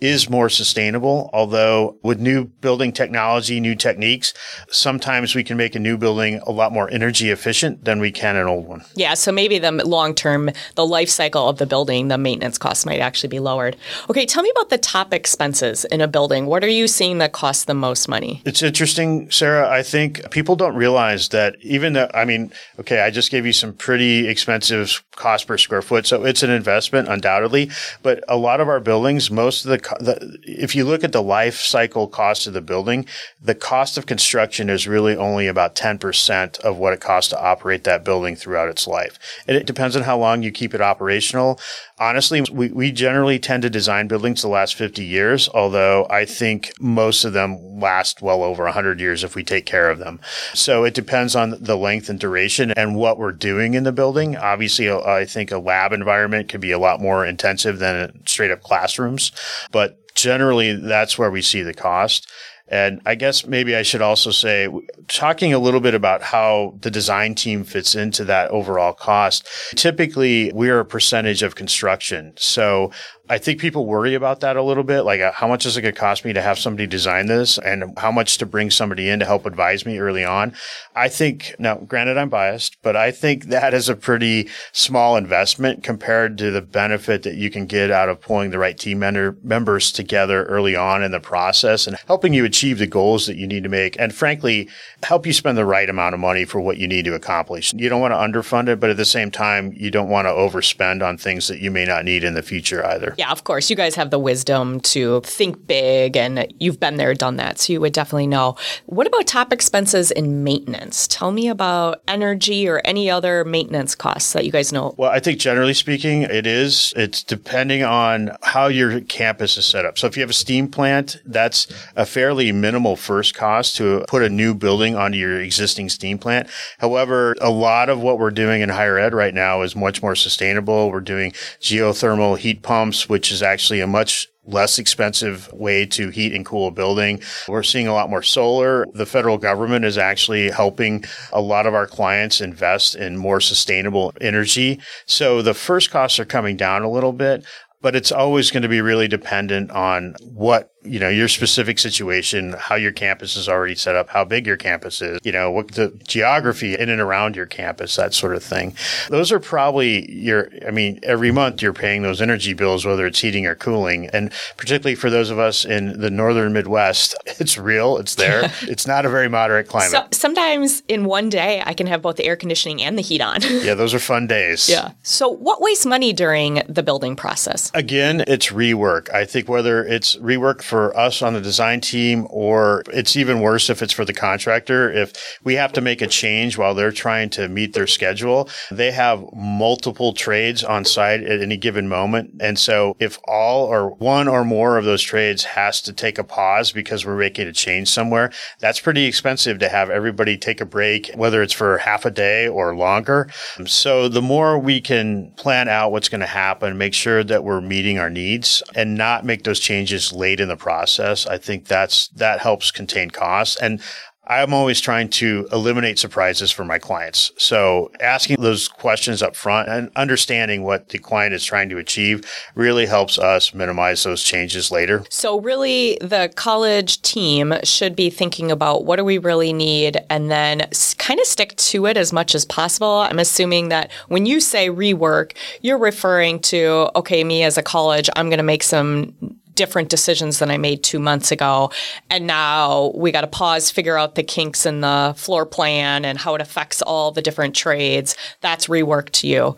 is 0.02 0.28
more 0.28 0.48
sustainable. 0.48 1.30
Although 1.32 1.96
with 2.02 2.18
new 2.18 2.44
building 2.44 2.92
technology, 2.92 3.60
new 3.60 3.74
techniques, 3.74 4.34
sometimes 4.70 5.34
we 5.34 5.44
can 5.44 5.56
make 5.56 5.74
a 5.74 5.78
new 5.78 5.96
building 5.96 6.40
a 6.46 6.50
lot 6.50 6.72
more 6.72 6.90
energy 6.90 7.30
efficient 7.30 7.84
than 7.84 8.00
we 8.00 8.10
can 8.10 8.36
an 8.36 8.46
old 8.46 8.66
one. 8.66 8.84
Yeah. 8.94 9.14
So 9.14 9.30
maybe 9.30 9.58
the 9.58 9.70
long 9.70 10.14
term, 10.14 10.50
the 10.74 10.86
life 10.86 11.08
cycle 11.08 11.48
of 11.48 11.58
the 11.58 11.66
building, 11.66 12.08
the 12.08 12.18
maintenance 12.18 12.58
costs 12.58 12.84
might 12.84 12.98
actually 12.98 13.28
be 13.28 13.38
lowered. 13.38 13.76
Okay. 14.10 14.26
Tell 14.26 14.42
me 14.42 14.50
about 14.50 14.70
the 14.70 14.78
top 14.78 15.14
expenses 15.14 15.84
in 15.86 16.00
a 16.00 16.08
building. 16.08 16.46
What 16.46 16.64
are 16.64 16.68
you 16.68 16.88
seeing 16.88 17.18
that 17.18 17.32
costs 17.32 17.64
the 17.64 17.74
most 17.74 18.08
money? 18.08 18.42
It's 18.44 18.62
interesting, 18.62 19.30
Sarah. 19.30 19.70
I 19.70 19.82
think 19.82 20.30
people 20.30 20.56
don't 20.56 20.74
realize 20.74 21.28
that 21.28 21.56
even 21.60 21.92
though, 21.92 22.10
I 22.12 22.24
mean, 22.24 22.52
okay, 22.80 23.00
I 23.00 23.10
just 23.10 23.30
gave 23.30 23.46
you 23.46 23.52
some 23.52 23.72
pretty 23.72 24.26
expensive 24.26 25.04
cost 25.14 25.46
per 25.46 25.56
square 25.58 25.82
foot. 25.82 26.06
So 26.06 26.24
it's 26.24 26.42
an 26.42 26.50
investment, 26.50 27.08
undoubtedly. 27.08 27.70
But 28.02 28.24
a 28.28 28.36
lot 28.36 28.60
of 28.60 28.68
our 28.68 28.80
buildings, 28.80 29.30
most 29.30 29.64
of 29.64 29.70
the 29.70 29.78
the, 30.00 30.38
if 30.42 30.74
you 30.74 30.84
look 30.84 31.04
at 31.04 31.12
the 31.12 31.22
life 31.22 31.56
cycle 31.56 32.08
cost 32.08 32.46
of 32.46 32.52
the 32.52 32.60
building, 32.60 33.06
the 33.40 33.54
cost 33.54 33.96
of 33.98 34.06
construction 34.06 34.70
is 34.70 34.86
really 34.86 35.16
only 35.16 35.46
about 35.46 35.74
10% 35.74 36.58
of 36.60 36.78
what 36.78 36.92
it 36.92 37.00
costs 37.00 37.30
to 37.30 37.40
operate 37.40 37.84
that 37.84 38.04
building 38.04 38.36
throughout 38.36 38.68
its 38.68 38.86
life. 38.86 39.18
And 39.46 39.56
it 39.56 39.66
depends 39.66 39.96
on 39.96 40.02
how 40.02 40.18
long 40.18 40.42
you 40.42 40.52
keep 40.52 40.74
it 40.74 40.80
operational. 40.80 41.60
Honestly, 42.02 42.42
we, 42.52 42.68
we 42.70 42.90
generally 42.90 43.38
tend 43.38 43.62
to 43.62 43.70
design 43.70 44.08
buildings 44.08 44.42
the 44.42 44.48
last 44.48 44.74
50 44.74 45.04
years, 45.04 45.48
although 45.54 46.04
I 46.10 46.24
think 46.24 46.72
most 46.80 47.24
of 47.24 47.32
them 47.32 47.78
last 47.78 48.20
well 48.20 48.42
over 48.42 48.64
100 48.64 48.98
years 48.98 49.22
if 49.22 49.36
we 49.36 49.44
take 49.44 49.66
care 49.66 49.88
of 49.88 50.00
them. 50.00 50.18
So 50.52 50.82
it 50.82 50.94
depends 50.94 51.36
on 51.36 51.56
the 51.60 51.76
length 51.76 52.08
and 52.08 52.18
duration 52.18 52.72
and 52.72 52.96
what 52.96 53.18
we're 53.18 53.30
doing 53.30 53.74
in 53.74 53.84
the 53.84 53.92
building. 53.92 54.36
Obviously, 54.36 54.88
uh, 54.88 55.00
I 55.00 55.24
think 55.24 55.52
a 55.52 55.58
lab 55.58 55.92
environment 55.92 56.48
could 56.48 56.60
be 56.60 56.72
a 56.72 56.78
lot 56.78 57.00
more 57.00 57.24
intensive 57.24 57.78
than 57.78 58.26
straight 58.26 58.50
up 58.50 58.62
classrooms, 58.62 59.30
but 59.70 60.12
generally 60.16 60.74
that's 60.74 61.16
where 61.16 61.30
we 61.30 61.40
see 61.40 61.62
the 61.62 61.72
cost. 61.72 62.26
And 62.72 63.02
I 63.04 63.16
guess 63.16 63.46
maybe 63.46 63.76
I 63.76 63.82
should 63.82 64.00
also 64.00 64.30
say, 64.30 64.66
talking 65.06 65.52
a 65.52 65.58
little 65.58 65.80
bit 65.80 65.94
about 65.94 66.22
how 66.22 66.74
the 66.80 66.90
design 66.90 67.34
team 67.34 67.64
fits 67.64 67.94
into 67.94 68.24
that 68.24 68.50
overall 68.50 68.94
cost. 68.94 69.46
Typically, 69.76 70.50
we're 70.54 70.80
a 70.80 70.84
percentage 70.86 71.42
of 71.42 71.54
construction. 71.54 72.32
So 72.36 72.90
I 73.28 73.38
think 73.38 73.60
people 73.60 73.86
worry 73.86 74.14
about 74.14 74.40
that 74.40 74.56
a 74.56 74.62
little 74.62 74.82
bit. 74.82 75.02
Like, 75.02 75.20
uh, 75.20 75.30
how 75.30 75.46
much 75.46 75.64
is 75.64 75.76
it 75.76 75.82
going 75.82 75.94
to 75.94 76.00
cost 76.00 76.24
me 76.24 76.32
to 76.32 76.42
have 76.42 76.58
somebody 76.58 76.88
design 76.88 77.26
this 77.26 77.56
and 77.56 77.96
how 77.96 78.10
much 78.10 78.36
to 78.38 78.46
bring 78.46 78.70
somebody 78.70 79.08
in 79.08 79.20
to 79.20 79.24
help 79.24 79.46
advise 79.46 79.86
me 79.86 79.98
early 79.98 80.24
on? 80.24 80.52
I 80.96 81.08
think, 81.08 81.54
now, 81.58 81.76
granted, 81.76 82.18
I'm 82.18 82.28
biased, 82.28 82.82
but 82.82 82.96
I 82.96 83.12
think 83.12 83.44
that 83.46 83.74
is 83.74 83.88
a 83.88 83.94
pretty 83.94 84.48
small 84.72 85.16
investment 85.16 85.84
compared 85.84 86.36
to 86.38 86.50
the 86.50 86.60
benefit 86.60 87.22
that 87.22 87.36
you 87.36 87.48
can 87.48 87.66
get 87.66 87.92
out 87.92 88.08
of 88.08 88.20
pulling 88.20 88.50
the 88.50 88.58
right 88.58 88.76
team 88.76 88.98
member, 88.98 89.36
members 89.42 89.92
together 89.92 90.44
early 90.44 90.74
on 90.74 91.04
in 91.04 91.12
the 91.12 91.20
process 91.20 91.86
and 91.86 91.96
helping 92.08 92.34
you 92.34 92.44
achieve 92.44 92.78
the 92.78 92.86
goals 92.88 93.26
that 93.26 93.36
you 93.36 93.46
need 93.46 93.62
to 93.62 93.68
make. 93.68 93.98
And 94.00 94.12
frankly, 94.12 94.68
help 95.04 95.26
you 95.26 95.32
spend 95.32 95.56
the 95.56 95.64
right 95.64 95.88
amount 95.88 96.14
of 96.14 96.20
money 96.20 96.44
for 96.44 96.60
what 96.60 96.78
you 96.78 96.88
need 96.88 97.04
to 97.04 97.14
accomplish. 97.14 97.72
You 97.72 97.88
don't 97.88 98.00
want 98.00 98.12
to 98.12 98.16
underfund 98.16 98.68
it, 98.68 98.80
but 98.80 98.90
at 98.90 98.96
the 98.96 99.04
same 99.04 99.30
time, 99.30 99.72
you 99.76 99.92
don't 99.92 100.08
want 100.08 100.26
to 100.26 100.32
overspend 100.32 101.06
on 101.06 101.16
things 101.16 101.46
that 101.46 101.60
you 101.60 101.70
may 101.70 101.84
not 101.84 102.04
need 102.04 102.24
in 102.24 102.34
the 102.34 102.42
future 102.42 102.84
either. 102.84 103.14
Yeah, 103.22 103.30
of 103.30 103.44
course. 103.44 103.70
You 103.70 103.76
guys 103.76 103.94
have 103.94 104.10
the 104.10 104.18
wisdom 104.18 104.80
to 104.80 105.20
think 105.20 105.68
big 105.68 106.16
and 106.16 106.52
you've 106.58 106.80
been 106.80 106.96
there, 106.96 107.14
done 107.14 107.36
that. 107.36 107.60
So 107.60 107.72
you 107.72 107.80
would 107.80 107.92
definitely 107.92 108.26
know. 108.26 108.56
What 108.86 109.06
about 109.06 109.28
top 109.28 109.52
expenses 109.52 110.10
in 110.10 110.42
maintenance? 110.42 111.06
Tell 111.06 111.30
me 111.30 111.46
about 111.46 112.02
energy 112.08 112.68
or 112.68 112.82
any 112.84 113.08
other 113.08 113.44
maintenance 113.44 113.94
costs 113.94 114.32
that 114.32 114.44
you 114.44 114.50
guys 114.50 114.72
know. 114.72 114.96
Well, 114.98 115.12
I 115.12 115.20
think 115.20 115.38
generally 115.38 115.72
speaking, 115.72 116.22
it 116.22 116.48
is. 116.48 116.92
It's 116.96 117.22
depending 117.22 117.84
on 117.84 118.36
how 118.42 118.66
your 118.66 119.00
campus 119.02 119.56
is 119.56 119.66
set 119.66 119.86
up. 119.86 119.98
So 119.98 120.08
if 120.08 120.16
you 120.16 120.22
have 120.22 120.30
a 120.30 120.32
steam 120.32 120.66
plant, 120.66 121.18
that's 121.24 121.68
a 121.94 122.04
fairly 122.04 122.50
minimal 122.50 122.96
first 122.96 123.36
cost 123.36 123.76
to 123.76 124.04
put 124.08 124.22
a 124.22 124.28
new 124.28 124.52
building 124.52 124.96
onto 124.96 125.16
your 125.16 125.38
existing 125.38 125.90
steam 125.90 126.18
plant. 126.18 126.48
However, 126.78 127.36
a 127.40 127.50
lot 127.50 127.88
of 127.88 128.00
what 128.00 128.18
we're 128.18 128.32
doing 128.32 128.62
in 128.62 128.68
higher 128.68 128.98
ed 128.98 129.14
right 129.14 129.32
now 129.32 129.62
is 129.62 129.76
much 129.76 130.02
more 130.02 130.16
sustainable. 130.16 130.90
We're 130.90 130.98
doing 130.98 131.30
geothermal 131.60 132.36
heat 132.36 132.62
pumps, 132.62 133.01
which 133.08 133.32
is 133.32 133.42
actually 133.42 133.80
a 133.80 133.86
much 133.86 134.28
less 134.44 134.78
expensive 134.78 135.52
way 135.52 135.86
to 135.86 136.08
heat 136.08 136.34
and 136.34 136.44
cool 136.44 136.66
a 136.66 136.70
building. 136.70 137.20
We're 137.46 137.62
seeing 137.62 137.86
a 137.86 137.94
lot 137.94 138.10
more 138.10 138.22
solar. 138.22 138.86
The 138.92 139.06
federal 139.06 139.38
government 139.38 139.84
is 139.84 139.98
actually 139.98 140.50
helping 140.50 141.04
a 141.32 141.40
lot 141.40 141.66
of 141.66 141.74
our 141.74 141.86
clients 141.86 142.40
invest 142.40 142.96
in 142.96 143.16
more 143.16 143.40
sustainable 143.40 144.12
energy. 144.20 144.80
So 145.06 145.42
the 145.42 145.54
first 145.54 145.90
costs 145.90 146.18
are 146.18 146.24
coming 146.24 146.56
down 146.56 146.82
a 146.82 146.90
little 146.90 147.12
bit, 147.12 147.44
but 147.80 147.94
it's 147.94 148.10
always 148.10 148.50
going 148.50 148.64
to 148.64 148.68
be 148.68 148.80
really 148.80 149.06
dependent 149.06 149.70
on 149.70 150.14
what 150.20 150.71
you 150.84 150.98
know, 150.98 151.08
your 151.08 151.28
specific 151.28 151.78
situation, 151.78 152.54
how 152.58 152.74
your 152.74 152.92
campus 152.92 153.36
is 153.36 153.48
already 153.48 153.74
set 153.74 153.94
up, 153.94 154.08
how 154.08 154.24
big 154.24 154.46
your 154.46 154.56
campus 154.56 155.00
is, 155.00 155.20
you 155.22 155.32
know, 155.32 155.50
what 155.50 155.72
the 155.72 155.88
geography 156.06 156.74
in 156.74 156.88
and 156.88 157.00
around 157.00 157.36
your 157.36 157.46
campus, 157.46 157.96
that 157.96 158.14
sort 158.14 158.34
of 158.34 158.42
thing. 158.42 158.74
Those 159.08 159.30
are 159.30 159.38
probably 159.38 160.10
your, 160.12 160.50
I 160.66 160.70
mean, 160.70 160.98
every 161.02 161.30
month 161.30 161.62
you're 161.62 161.72
paying 161.72 162.02
those 162.02 162.20
energy 162.20 162.54
bills, 162.54 162.84
whether 162.84 163.06
it's 163.06 163.20
heating 163.20 163.46
or 163.46 163.54
cooling. 163.54 164.08
And 164.08 164.32
particularly 164.56 164.94
for 164.94 165.10
those 165.10 165.30
of 165.30 165.38
us 165.38 165.64
in 165.64 166.00
the 166.00 166.10
northern 166.10 166.52
Midwest, 166.52 167.14
it's 167.26 167.56
real. 167.56 167.98
It's 167.98 168.16
there. 168.16 168.50
it's 168.62 168.86
not 168.86 169.06
a 169.06 169.08
very 169.08 169.28
moderate 169.28 169.68
climate. 169.68 169.90
So, 169.90 170.06
sometimes 170.10 170.82
in 170.88 171.04
one 171.04 171.28
day, 171.28 171.62
I 171.64 171.74
can 171.74 171.86
have 171.86 172.02
both 172.02 172.16
the 172.16 172.24
air 172.24 172.36
conditioning 172.36 172.82
and 172.82 172.98
the 172.98 173.02
heat 173.02 173.20
on. 173.20 173.40
yeah, 173.42 173.74
those 173.74 173.94
are 173.94 173.98
fun 173.98 174.26
days. 174.26 174.68
Yeah. 174.68 174.92
So 175.02 175.28
what 175.28 175.60
wastes 175.60 175.86
money 175.86 176.12
during 176.12 176.62
the 176.68 176.82
building 176.82 177.16
process? 177.16 177.70
Again, 177.74 178.24
it's 178.26 178.48
rework. 178.48 179.12
I 179.12 179.24
think 179.24 179.48
whether 179.48 179.84
it's 179.84 180.16
rework 180.16 180.62
for 180.72 180.96
us 180.96 181.20
on 181.20 181.34
the 181.34 181.40
design 181.42 181.82
team, 181.82 182.26
or 182.30 182.82
it's 182.94 183.14
even 183.14 183.42
worse 183.42 183.68
if 183.68 183.82
it's 183.82 183.92
for 183.92 184.06
the 184.06 184.14
contractor. 184.14 184.90
If 184.90 185.12
we 185.44 185.54
have 185.56 185.70
to 185.74 185.82
make 185.82 186.00
a 186.00 186.06
change 186.06 186.56
while 186.56 186.74
they're 186.74 186.90
trying 186.90 187.28
to 187.30 187.46
meet 187.46 187.74
their 187.74 187.86
schedule, 187.86 188.48
they 188.70 188.90
have 188.90 189.22
multiple 189.34 190.14
trades 190.14 190.64
on 190.64 190.86
site 190.86 191.24
at 191.24 191.42
any 191.42 191.58
given 191.58 191.88
moment. 191.88 192.40
And 192.40 192.58
so 192.58 192.96
if 192.98 193.18
all 193.28 193.66
or 193.66 193.90
one 193.96 194.28
or 194.28 194.46
more 194.46 194.78
of 194.78 194.86
those 194.86 195.02
trades 195.02 195.44
has 195.44 195.82
to 195.82 195.92
take 195.92 196.16
a 196.16 196.24
pause 196.24 196.72
because 196.72 197.04
we're 197.04 197.18
making 197.18 197.48
a 197.48 197.52
change 197.52 197.90
somewhere, 197.90 198.32
that's 198.58 198.80
pretty 198.80 199.04
expensive 199.04 199.58
to 199.58 199.68
have 199.68 199.90
everybody 199.90 200.38
take 200.38 200.62
a 200.62 200.64
break, 200.64 201.10
whether 201.14 201.42
it's 201.42 201.52
for 201.52 201.76
half 201.76 202.06
a 202.06 202.10
day 202.10 202.48
or 202.48 202.74
longer. 202.74 203.28
So 203.66 204.08
the 204.08 204.22
more 204.22 204.58
we 204.58 204.80
can 204.80 205.32
plan 205.32 205.68
out 205.68 205.92
what's 205.92 206.08
going 206.08 206.22
to 206.22 206.26
happen, 206.26 206.78
make 206.78 206.94
sure 206.94 207.22
that 207.24 207.44
we're 207.44 207.60
meeting 207.60 207.98
our 207.98 208.08
needs 208.08 208.62
and 208.74 208.94
not 208.94 209.26
make 209.26 209.44
those 209.44 209.60
changes 209.60 210.14
late 210.14 210.40
in 210.40 210.48
the 210.48 210.61
process. 210.62 211.26
I 211.26 211.38
think 211.38 211.66
that's 211.66 212.06
that 212.08 212.38
helps 212.38 212.70
contain 212.70 213.10
costs. 213.10 213.56
And 213.56 213.82
I'm 214.24 214.54
always 214.54 214.80
trying 214.80 215.08
to 215.10 215.48
eliminate 215.50 215.98
surprises 215.98 216.52
for 216.52 216.64
my 216.64 216.78
clients. 216.78 217.32
So 217.38 217.90
asking 218.00 218.36
those 218.38 218.68
questions 218.68 219.20
up 219.20 219.34
front 219.34 219.68
and 219.68 219.90
understanding 219.96 220.62
what 220.62 220.90
the 220.90 220.98
client 220.98 221.34
is 221.34 221.44
trying 221.44 221.68
to 221.70 221.78
achieve 221.78 222.24
really 222.54 222.86
helps 222.86 223.18
us 223.18 223.52
minimize 223.52 224.04
those 224.04 224.22
changes 224.22 224.70
later. 224.70 225.02
So 225.10 225.40
really 225.40 225.98
the 226.00 226.32
college 226.36 227.02
team 227.02 227.52
should 227.64 227.96
be 227.96 228.10
thinking 228.10 228.52
about 228.52 228.84
what 228.84 228.96
do 228.96 229.04
we 229.04 229.18
really 229.18 229.52
need 229.52 229.98
and 230.08 230.30
then 230.30 230.68
kind 230.98 231.18
of 231.18 231.26
stick 231.26 231.56
to 231.56 231.86
it 231.86 231.96
as 231.96 232.12
much 232.12 232.36
as 232.36 232.44
possible. 232.44 233.04
I'm 233.10 233.18
assuming 233.18 233.70
that 233.70 233.90
when 234.06 234.24
you 234.24 234.38
say 234.38 234.68
rework, 234.68 235.36
you're 235.62 235.78
referring 235.78 236.38
to, 236.42 236.90
okay, 236.94 237.24
me 237.24 237.42
as 237.42 237.58
a 237.58 237.62
college, 237.62 238.08
I'm 238.14 238.28
going 238.28 238.38
to 238.38 238.44
make 238.44 238.62
some 238.62 239.40
different 239.62 239.90
decisions 239.90 240.40
than 240.40 240.50
I 240.50 240.58
made 240.58 240.82
two 240.82 240.98
months 240.98 241.30
ago. 241.30 241.70
And 242.10 242.26
now 242.26 242.90
we 242.96 243.12
got 243.12 243.20
to 243.20 243.28
pause, 243.28 243.70
figure 243.70 243.96
out 243.96 244.16
the 244.16 244.24
kinks 244.24 244.66
in 244.66 244.80
the 244.80 245.14
floor 245.16 245.46
plan 245.46 246.04
and 246.04 246.18
how 246.18 246.34
it 246.34 246.40
affects 246.40 246.82
all 246.82 247.12
the 247.12 247.22
different 247.22 247.54
trades. 247.54 248.16
That's 248.40 248.66
rework 248.66 249.10
to 249.10 249.28
you. 249.28 249.54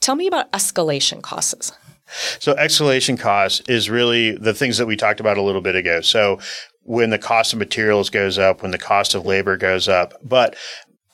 Tell 0.00 0.16
me 0.16 0.26
about 0.26 0.50
escalation 0.50 1.22
costs. 1.22 1.70
So 2.40 2.54
escalation 2.54 3.16
costs 3.16 3.60
is 3.68 3.88
really 3.88 4.32
the 4.32 4.52
things 4.52 4.78
that 4.78 4.86
we 4.86 4.96
talked 4.96 5.20
about 5.20 5.38
a 5.38 5.42
little 5.42 5.60
bit 5.60 5.76
ago. 5.76 6.00
So 6.00 6.40
when 6.82 7.10
the 7.10 7.18
cost 7.18 7.52
of 7.52 7.60
materials 7.60 8.10
goes 8.10 8.40
up, 8.40 8.62
when 8.62 8.72
the 8.72 8.78
cost 8.78 9.14
of 9.14 9.24
labor 9.26 9.56
goes 9.56 9.86
up, 9.86 10.14
but 10.24 10.56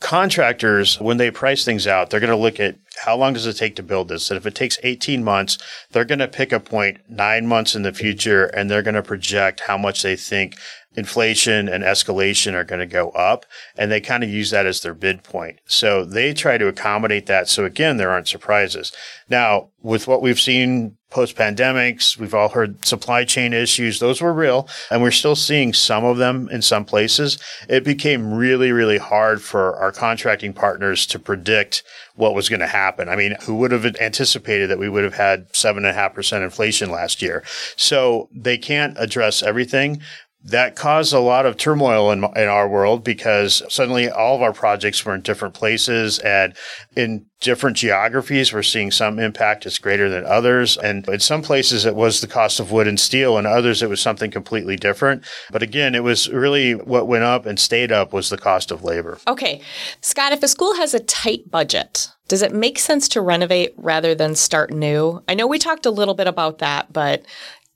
contractors, 0.02 1.00
when 1.00 1.16
they 1.16 1.30
price 1.30 1.64
things 1.64 1.86
out, 1.86 2.10
they're 2.10 2.20
going 2.20 2.30
to 2.30 2.36
look 2.36 2.60
at 2.60 2.76
how 3.04 3.16
long 3.16 3.32
does 3.32 3.46
it 3.46 3.54
take 3.54 3.76
to 3.76 3.82
build 3.82 4.08
this? 4.08 4.30
And 4.30 4.36
if 4.36 4.46
it 4.46 4.54
takes 4.54 4.78
18 4.82 5.24
months, 5.24 5.58
they're 5.90 6.04
going 6.04 6.18
to 6.18 6.28
pick 6.28 6.52
a 6.52 6.60
point 6.60 6.98
nine 7.08 7.46
months 7.46 7.74
in 7.74 7.82
the 7.82 7.92
future 7.92 8.46
and 8.46 8.70
they're 8.70 8.82
going 8.82 8.94
to 8.94 9.02
project 9.02 9.60
how 9.60 9.78
much 9.78 10.02
they 10.02 10.16
think 10.16 10.56
inflation 10.94 11.68
and 11.68 11.82
escalation 11.84 12.54
are 12.54 12.64
going 12.64 12.80
to 12.80 12.86
go 12.86 13.10
up. 13.10 13.46
And 13.76 13.90
they 13.90 14.00
kind 14.00 14.22
of 14.22 14.30
use 14.30 14.50
that 14.50 14.66
as 14.66 14.80
their 14.80 14.94
bid 14.94 15.22
point. 15.22 15.60
So 15.66 16.04
they 16.04 16.34
try 16.34 16.58
to 16.58 16.68
accommodate 16.68 17.26
that. 17.26 17.48
So 17.48 17.64
again, 17.64 17.96
there 17.96 18.10
aren't 18.10 18.28
surprises. 18.28 18.92
Now, 19.28 19.70
with 19.80 20.06
what 20.06 20.22
we've 20.22 20.40
seen 20.40 20.96
post 21.10 21.36
pandemics, 21.36 22.16
we've 22.16 22.34
all 22.34 22.48
heard 22.48 22.84
supply 22.86 23.24
chain 23.24 23.52
issues. 23.52 23.98
Those 23.98 24.22
were 24.22 24.32
real 24.32 24.68
and 24.90 25.02
we're 25.02 25.10
still 25.10 25.36
seeing 25.36 25.74
some 25.74 26.04
of 26.04 26.16
them 26.16 26.48
in 26.50 26.62
some 26.62 26.84
places. 26.84 27.38
It 27.68 27.84
became 27.84 28.32
really, 28.32 28.72
really 28.72 28.98
hard 28.98 29.42
for 29.42 29.76
our 29.76 29.92
contracting 29.92 30.52
partners 30.54 31.06
to 31.06 31.18
predict 31.18 31.82
what 32.14 32.34
was 32.34 32.48
going 32.48 32.60
to 32.60 32.66
happen. 32.66 33.08
I 33.08 33.16
mean, 33.16 33.36
who 33.42 33.56
would 33.56 33.72
have 33.72 33.84
anticipated 33.96 34.70
that 34.70 34.78
we 34.78 34.88
would 34.88 35.04
have 35.04 35.14
had 35.14 35.54
seven 35.54 35.84
and 35.84 35.90
a 35.90 35.94
half 35.94 36.14
percent 36.14 36.44
inflation 36.44 36.90
last 36.90 37.20
year? 37.22 37.44
So 37.76 38.28
they 38.34 38.58
can't 38.58 38.96
address 38.98 39.42
everything, 39.42 40.00
that 40.44 40.74
caused 40.74 41.12
a 41.12 41.20
lot 41.20 41.46
of 41.46 41.56
turmoil 41.56 42.10
in, 42.10 42.24
in 42.36 42.48
our 42.48 42.68
world 42.68 43.04
because 43.04 43.62
suddenly 43.68 44.10
all 44.10 44.34
of 44.34 44.42
our 44.42 44.52
projects 44.52 45.04
were 45.04 45.14
in 45.14 45.20
different 45.20 45.54
places 45.54 46.18
and 46.18 46.54
in 46.96 47.26
different 47.40 47.76
geographies. 47.76 48.52
We're 48.52 48.62
seeing 48.62 48.90
some 48.90 49.18
impact 49.18 49.66
is 49.66 49.78
greater 49.78 50.08
than 50.08 50.24
others. 50.24 50.76
And 50.76 51.06
in 51.08 51.20
some 51.20 51.42
places 51.42 51.84
it 51.84 51.94
was 51.94 52.20
the 52.20 52.26
cost 52.26 52.58
of 52.58 52.72
wood 52.72 52.88
and 52.88 52.98
steel 52.98 53.38
and 53.38 53.46
others 53.46 53.82
it 53.82 53.88
was 53.88 54.00
something 54.00 54.30
completely 54.30 54.76
different. 54.76 55.24
But 55.50 55.62
again, 55.62 55.94
it 55.94 56.02
was 56.02 56.28
really 56.28 56.74
what 56.74 57.06
went 57.06 57.24
up 57.24 57.46
and 57.46 57.58
stayed 57.58 57.92
up 57.92 58.12
was 58.12 58.28
the 58.28 58.38
cost 58.38 58.70
of 58.72 58.82
labor. 58.82 59.18
Okay. 59.28 59.60
Scott, 60.00 60.32
if 60.32 60.42
a 60.42 60.48
school 60.48 60.74
has 60.74 60.92
a 60.92 61.00
tight 61.00 61.50
budget, 61.50 62.08
does 62.28 62.42
it 62.42 62.54
make 62.54 62.78
sense 62.78 63.08
to 63.08 63.20
renovate 63.20 63.74
rather 63.76 64.14
than 64.14 64.34
start 64.34 64.72
new? 64.72 65.22
I 65.28 65.34
know 65.34 65.46
we 65.46 65.58
talked 65.58 65.86
a 65.86 65.90
little 65.90 66.14
bit 66.14 66.26
about 66.26 66.58
that, 66.58 66.92
but 66.92 67.24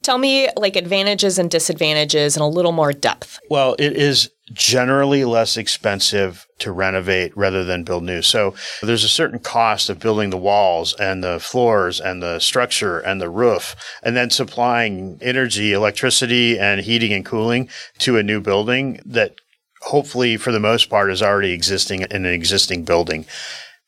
Tell 0.07 0.19
me 0.19 0.49
like 0.57 0.77
advantages 0.77 1.37
and 1.37 1.51
disadvantages 1.51 2.37
in 2.37 2.43
a 2.43 2.49
little 2.49 2.71
more 2.71 2.93
depth. 2.93 3.41
Well, 3.51 3.75
it 3.77 3.97
is 3.97 4.31
generally 4.53 5.25
less 5.25 5.57
expensive 5.57 6.47
to 6.61 6.71
renovate 6.71 7.37
rather 7.37 7.65
than 7.65 7.83
build 7.83 8.05
new. 8.05 8.23
So 8.23 8.55
there's 8.83 9.03
a 9.03 9.09
certain 9.09 9.41
cost 9.41 9.91
of 9.91 9.99
building 9.99 10.31
the 10.31 10.37
walls 10.37 10.95
and 11.01 11.25
the 11.25 11.41
floors 11.41 12.01
and 12.01 12.23
the 12.23 12.39
structure 12.39 13.01
and 13.01 13.21
the 13.21 13.29
roof 13.29 13.75
and 14.01 14.17
then 14.17 14.31
supplying 14.31 15.19
energy, 15.21 15.73
electricity 15.73 16.57
and 16.57 16.83
heating 16.83 17.13
and 17.13 17.27
cooling 17.27 17.69
to 17.99 18.17
a 18.17 18.23
new 18.23 18.41
building 18.41 19.01
that 19.05 19.35
hopefully 19.83 20.37
for 20.37 20.53
the 20.53 20.61
most 20.61 20.89
part 20.89 21.11
is 21.11 21.21
already 21.21 21.53
existing 21.53 22.03
in 22.03 22.25
an 22.25 22.27
existing 22.27 22.85
building. 22.85 23.27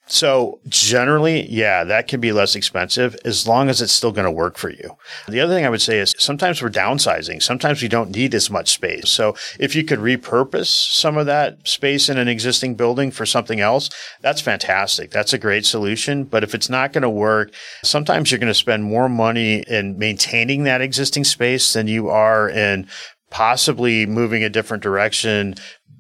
So 0.09 0.59
generally, 0.69 1.47
yeah, 1.51 1.85
that 1.85 2.09
can 2.09 2.21
be 2.21 2.33
less 2.33 2.57
expensive 2.57 3.15
as 3.25 3.47
long 3.47 3.69
as 3.69 3.83
it's 3.83 3.93
still 3.93 4.11
going 4.11 4.25
to 4.25 4.31
work 4.31 4.57
for 4.57 4.71
you. 4.71 4.97
The 5.29 5.41
other 5.41 5.55
thing 5.55 5.67
I 5.67 5.71
would 5.71 5.83
say 5.83 5.99
is 5.99 6.15
sometimes 6.19 6.63
we're 6.63 6.71
downsizing. 6.71 7.43
Sometimes 7.43 7.83
we 7.83 7.89
don't 7.89 8.11
need 8.11 8.35
as 8.35 8.51
much 8.51 8.71
space. 8.71 9.11
So 9.11 9.37
if 9.61 9.77
you 9.77 9.85
could 9.85 9.99
repurpose 9.99 10.67
some 10.67 11.19
of 11.19 11.27
that 11.27 11.69
space 11.69 12.09
in 12.09 12.17
an 12.17 12.27
existing 12.27 12.75
building 12.75 13.11
for 13.11 13.27
something 13.27 13.61
else, 13.61 13.91
that's 14.23 14.41
fantastic. 14.41 15.11
That's 15.11 15.35
a 15.35 15.39
great 15.39 15.67
solution. 15.67 16.25
But 16.25 16.43
if 16.43 16.55
it's 16.55 16.71
not 16.71 16.93
going 16.95 17.03
to 17.03 17.11
work, 17.11 17.53
sometimes 17.85 18.31
you're 18.31 18.41
going 18.41 18.49
to 18.49 18.55
spend 18.55 18.85
more 18.85 19.11
money 19.11 19.63
in 19.69 19.99
maintaining 19.99 20.65
that 20.65 20.81
existing 20.81 21.25
space 21.25 21.75
than 21.75 21.87
you 21.87 22.09
are 22.09 22.49
in 22.49 22.89
possibly 23.31 24.07
moving 24.07 24.43
a 24.43 24.49
different 24.49 24.83
direction, 24.83 25.55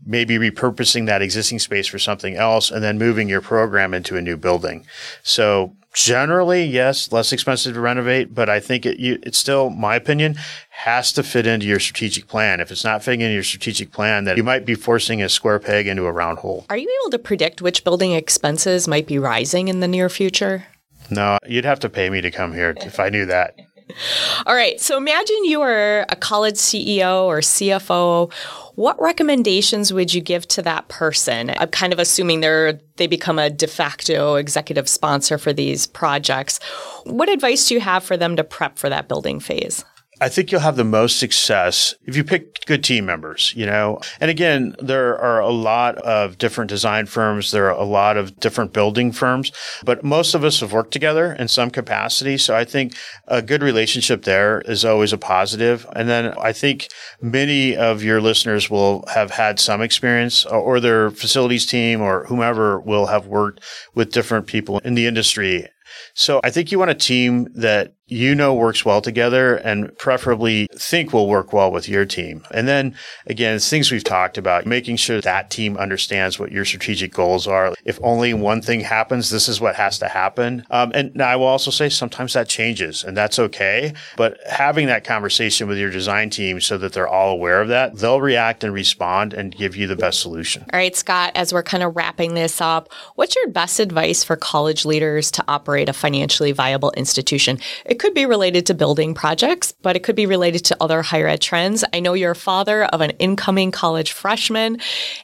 maybe 0.08 0.38
repurposing 0.38 1.06
that 1.06 1.22
existing 1.22 1.58
space 1.58 1.86
for 1.86 1.98
something 1.98 2.34
else 2.34 2.70
and 2.70 2.82
then 2.82 2.98
moving 2.98 3.28
your 3.28 3.42
program 3.42 3.92
into 3.92 4.16
a 4.16 4.22
new 4.22 4.36
building. 4.36 4.86
So 5.22 5.76
generally, 5.92 6.64
yes, 6.64 7.12
less 7.12 7.32
expensive 7.32 7.74
to 7.74 7.80
renovate, 7.80 8.34
but 8.34 8.48
I 8.48 8.58
think 8.58 8.86
it, 8.86 8.98
you, 8.98 9.18
it's 9.22 9.36
still, 9.36 9.68
my 9.68 9.96
opinion, 9.96 10.36
has 10.70 11.12
to 11.12 11.22
fit 11.22 11.46
into 11.46 11.66
your 11.66 11.78
strategic 11.78 12.26
plan. 12.26 12.60
If 12.60 12.70
it's 12.70 12.84
not 12.84 13.04
fitting 13.04 13.20
into 13.20 13.34
your 13.34 13.42
strategic 13.42 13.92
plan, 13.92 14.24
then 14.24 14.36
you 14.36 14.42
might 14.42 14.64
be 14.64 14.74
forcing 14.74 15.22
a 15.22 15.28
square 15.28 15.58
peg 15.58 15.86
into 15.86 16.06
a 16.06 16.12
round 16.12 16.38
hole. 16.38 16.64
Are 16.70 16.76
you 16.76 16.88
able 17.02 17.10
to 17.10 17.18
predict 17.18 17.60
which 17.60 17.84
building 17.84 18.12
expenses 18.12 18.88
might 18.88 19.06
be 19.06 19.18
rising 19.18 19.68
in 19.68 19.80
the 19.80 19.88
near 19.88 20.08
future? 20.08 20.66
No, 21.10 21.38
you'd 21.46 21.64
have 21.64 21.80
to 21.80 21.88
pay 21.88 22.08
me 22.08 22.22
to 22.22 22.30
come 22.30 22.54
here 22.54 22.74
if 22.78 22.98
I 22.98 23.10
knew 23.10 23.26
that. 23.26 23.54
All 24.46 24.54
right. 24.54 24.80
So 24.80 24.96
imagine 24.96 25.44
you 25.44 25.60
are 25.62 26.06
a 26.08 26.16
college 26.16 26.56
CEO 26.56 27.24
or 27.24 27.40
CFO. 27.40 28.32
What 28.78 29.02
recommendations 29.02 29.92
would 29.92 30.14
you 30.14 30.20
give 30.20 30.46
to 30.48 30.62
that 30.62 30.86
person? 30.86 31.52
I'm 31.58 31.70
kind 31.70 31.92
of 31.92 31.98
assuming 31.98 32.38
they're 32.38 32.78
they 32.94 33.08
become 33.08 33.36
a 33.36 33.50
de 33.50 33.66
facto 33.66 34.36
executive 34.36 34.88
sponsor 34.88 35.36
for 35.36 35.52
these 35.52 35.88
projects. 35.88 36.60
What 37.02 37.28
advice 37.28 37.66
do 37.66 37.74
you 37.74 37.80
have 37.80 38.04
for 38.04 38.16
them 38.16 38.36
to 38.36 38.44
prep 38.44 38.78
for 38.78 38.88
that 38.88 39.08
building 39.08 39.40
phase? 39.40 39.84
I 40.20 40.28
think 40.28 40.50
you'll 40.50 40.61
have 40.61 40.76
the 40.76 40.85
most 40.85 41.18
success 41.18 41.94
if 42.04 42.16
you 42.16 42.24
pick 42.24 42.64
good 42.66 42.83
team 42.83 43.07
members, 43.07 43.52
you 43.57 43.66
know. 43.66 44.00
And 44.20 44.31
again, 44.31 44.74
there 44.81 45.18
are 45.18 45.40
a 45.40 45.50
lot 45.50 45.96
of 45.98 46.38
different 46.38 46.68
design 46.68 47.07
firms, 47.07 47.50
there 47.50 47.66
are 47.66 47.78
a 47.78 47.85
lot 47.85 48.16
of 48.16 48.38
different 48.40 48.72
building 48.72 49.12
firms, 49.12 49.52
but 49.85 50.02
most 50.02 50.35
of 50.35 50.44
us 50.44 50.61
have 50.61 50.72
worked 50.72 50.92
together 50.92 51.33
in 51.33 51.48
some 51.48 51.70
capacity. 51.70 52.37
So 52.37 52.57
I 52.57 52.64
think 52.64 52.94
a 53.26 53.42
good 53.42 53.62
relationship 53.62 54.22
there 54.24 54.61
is 54.62 54.85
always 54.85 55.12
a 55.12 55.18
positive. 55.18 55.87
And 55.94 56.09
then 56.09 56.35
I 56.38 56.52
think 56.52 56.88
many 57.20 57.76
of 57.76 58.02
your 58.02 58.20
listeners 58.20 58.68
will 58.68 59.04
have 59.14 59.31
had 59.31 59.61
some 59.61 59.83
experience 59.83 60.44
or 60.44 60.81
their 60.81 61.11
facilities 61.11 61.66
team 61.66 62.00
or 62.00 62.24
whomever 62.24 62.81
will 62.81 63.07
have 63.07 63.26
worked 63.26 63.61
with 63.94 64.12
different 64.12 64.46
people 64.46 64.78
in 64.81 64.94
the 64.94 65.07
industry 65.07 65.68
so 66.14 66.40
I 66.42 66.50
think 66.50 66.72
you 66.72 66.78
want 66.78 66.90
a 66.90 66.94
team 66.94 67.48
that 67.54 67.94
you 68.08 68.34
know 68.34 68.54
works 68.54 68.84
well 68.84 69.00
together 69.00 69.56
and 69.56 69.96
preferably 69.98 70.68
think 70.74 71.12
will 71.12 71.28
work 71.28 71.52
well 71.52 71.70
with 71.70 71.88
your 71.88 72.04
team. 72.04 72.44
And 72.50 72.68
then 72.68 72.94
again, 73.26 73.56
it's 73.56 73.68
things 73.68 73.90
we've 73.90 74.04
talked 74.04 74.38
about, 74.38 74.66
making 74.66 74.96
sure 74.96 75.20
that 75.20 75.50
team 75.50 75.76
understands 75.76 76.38
what 76.38 76.52
your 76.52 76.64
strategic 76.64 77.12
goals 77.12 77.46
are. 77.46 77.74
If 77.84 77.98
only 78.02 78.34
one 78.34 78.62
thing 78.62 78.80
happens, 78.80 79.30
this 79.30 79.48
is 79.48 79.60
what 79.60 79.76
has 79.76 79.98
to 80.00 80.08
happen. 80.08 80.64
Um, 80.70 80.92
and 80.94 81.22
I 81.22 81.36
will 81.36 81.46
also 81.46 81.70
say 81.70 81.88
sometimes 81.88 82.32
that 82.32 82.48
changes 82.48 83.04
and 83.04 83.16
that's 83.16 83.38
okay. 83.38 83.92
But 84.16 84.38
having 84.46 84.86
that 84.88 85.04
conversation 85.04 85.68
with 85.68 85.78
your 85.78 85.90
design 85.90 86.30
team 86.30 86.60
so 86.60 86.78
that 86.78 86.92
they're 86.92 87.08
all 87.08 87.30
aware 87.30 87.60
of 87.60 87.68
that, 87.68 87.96
they'll 87.96 88.20
react 88.20 88.64
and 88.64 88.72
respond 88.72 89.34
and 89.34 89.54
give 89.54 89.76
you 89.76 89.86
the 89.86 89.96
best 89.96 90.20
solution. 90.20 90.64
All 90.72 90.78
right, 90.78 90.96
Scott, 90.96 91.32
as 91.34 91.52
we're 91.52 91.62
kind 91.62 91.82
of 91.82 91.96
wrapping 91.96 92.34
this 92.34 92.60
up, 92.60 92.92
what's 93.14 93.36
your 93.36 93.48
best 93.48 93.80
advice 93.80 94.24
for 94.24 94.36
college 94.36 94.84
leaders 94.84 95.30
to 95.32 95.44
operate 95.48 95.88
a 95.88 95.92
financially 95.92 96.52
viable 96.52 96.90
institution. 96.92 97.58
It 97.84 97.97
could 97.98 98.14
be 98.14 98.26
related 98.26 98.66
to 98.66 98.74
building 98.74 99.14
projects, 99.14 99.72
but 99.82 99.96
it 99.96 100.02
could 100.02 100.16
be 100.16 100.26
related 100.26 100.64
to 100.66 100.76
other 100.80 101.02
higher 101.02 101.26
ed 101.26 101.40
trends. 101.40 101.84
I 101.92 102.00
know 102.00 102.14
you're 102.14 102.32
a 102.32 102.37
father 102.37 102.84
of 102.84 103.00
an 103.00 103.11
incoming 103.18 103.70
college 103.70 104.12
freshman, 104.12 104.78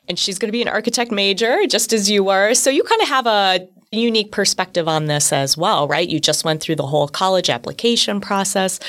and 0.09 0.19
she's 0.19 0.39
going 0.39 0.49
to 0.49 0.53
be 0.53 0.63
an 0.63 0.69
architect 0.69 1.11
major, 1.11 1.67
just 1.67 1.93
as 1.93 2.11
you 2.11 2.25
were. 2.25 2.55
So 2.55 2.71
you 2.71 2.83
kind 2.83 3.03
of 3.03 3.09
have 3.09 3.27
a 3.27 3.69
unique 3.91 4.33
perspective 4.33 4.89
on 4.89 5.07
this 5.07 5.33
as 5.33 5.57
well, 5.57 5.87
right? 5.89 6.09
You 6.09 6.21
just 6.21 6.45
went 6.45 6.61
through 6.61 6.77
the 6.77 6.87
whole 6.87 7.09
college 7.09 7.49
application 7.49 8.21
process 8.21 8.81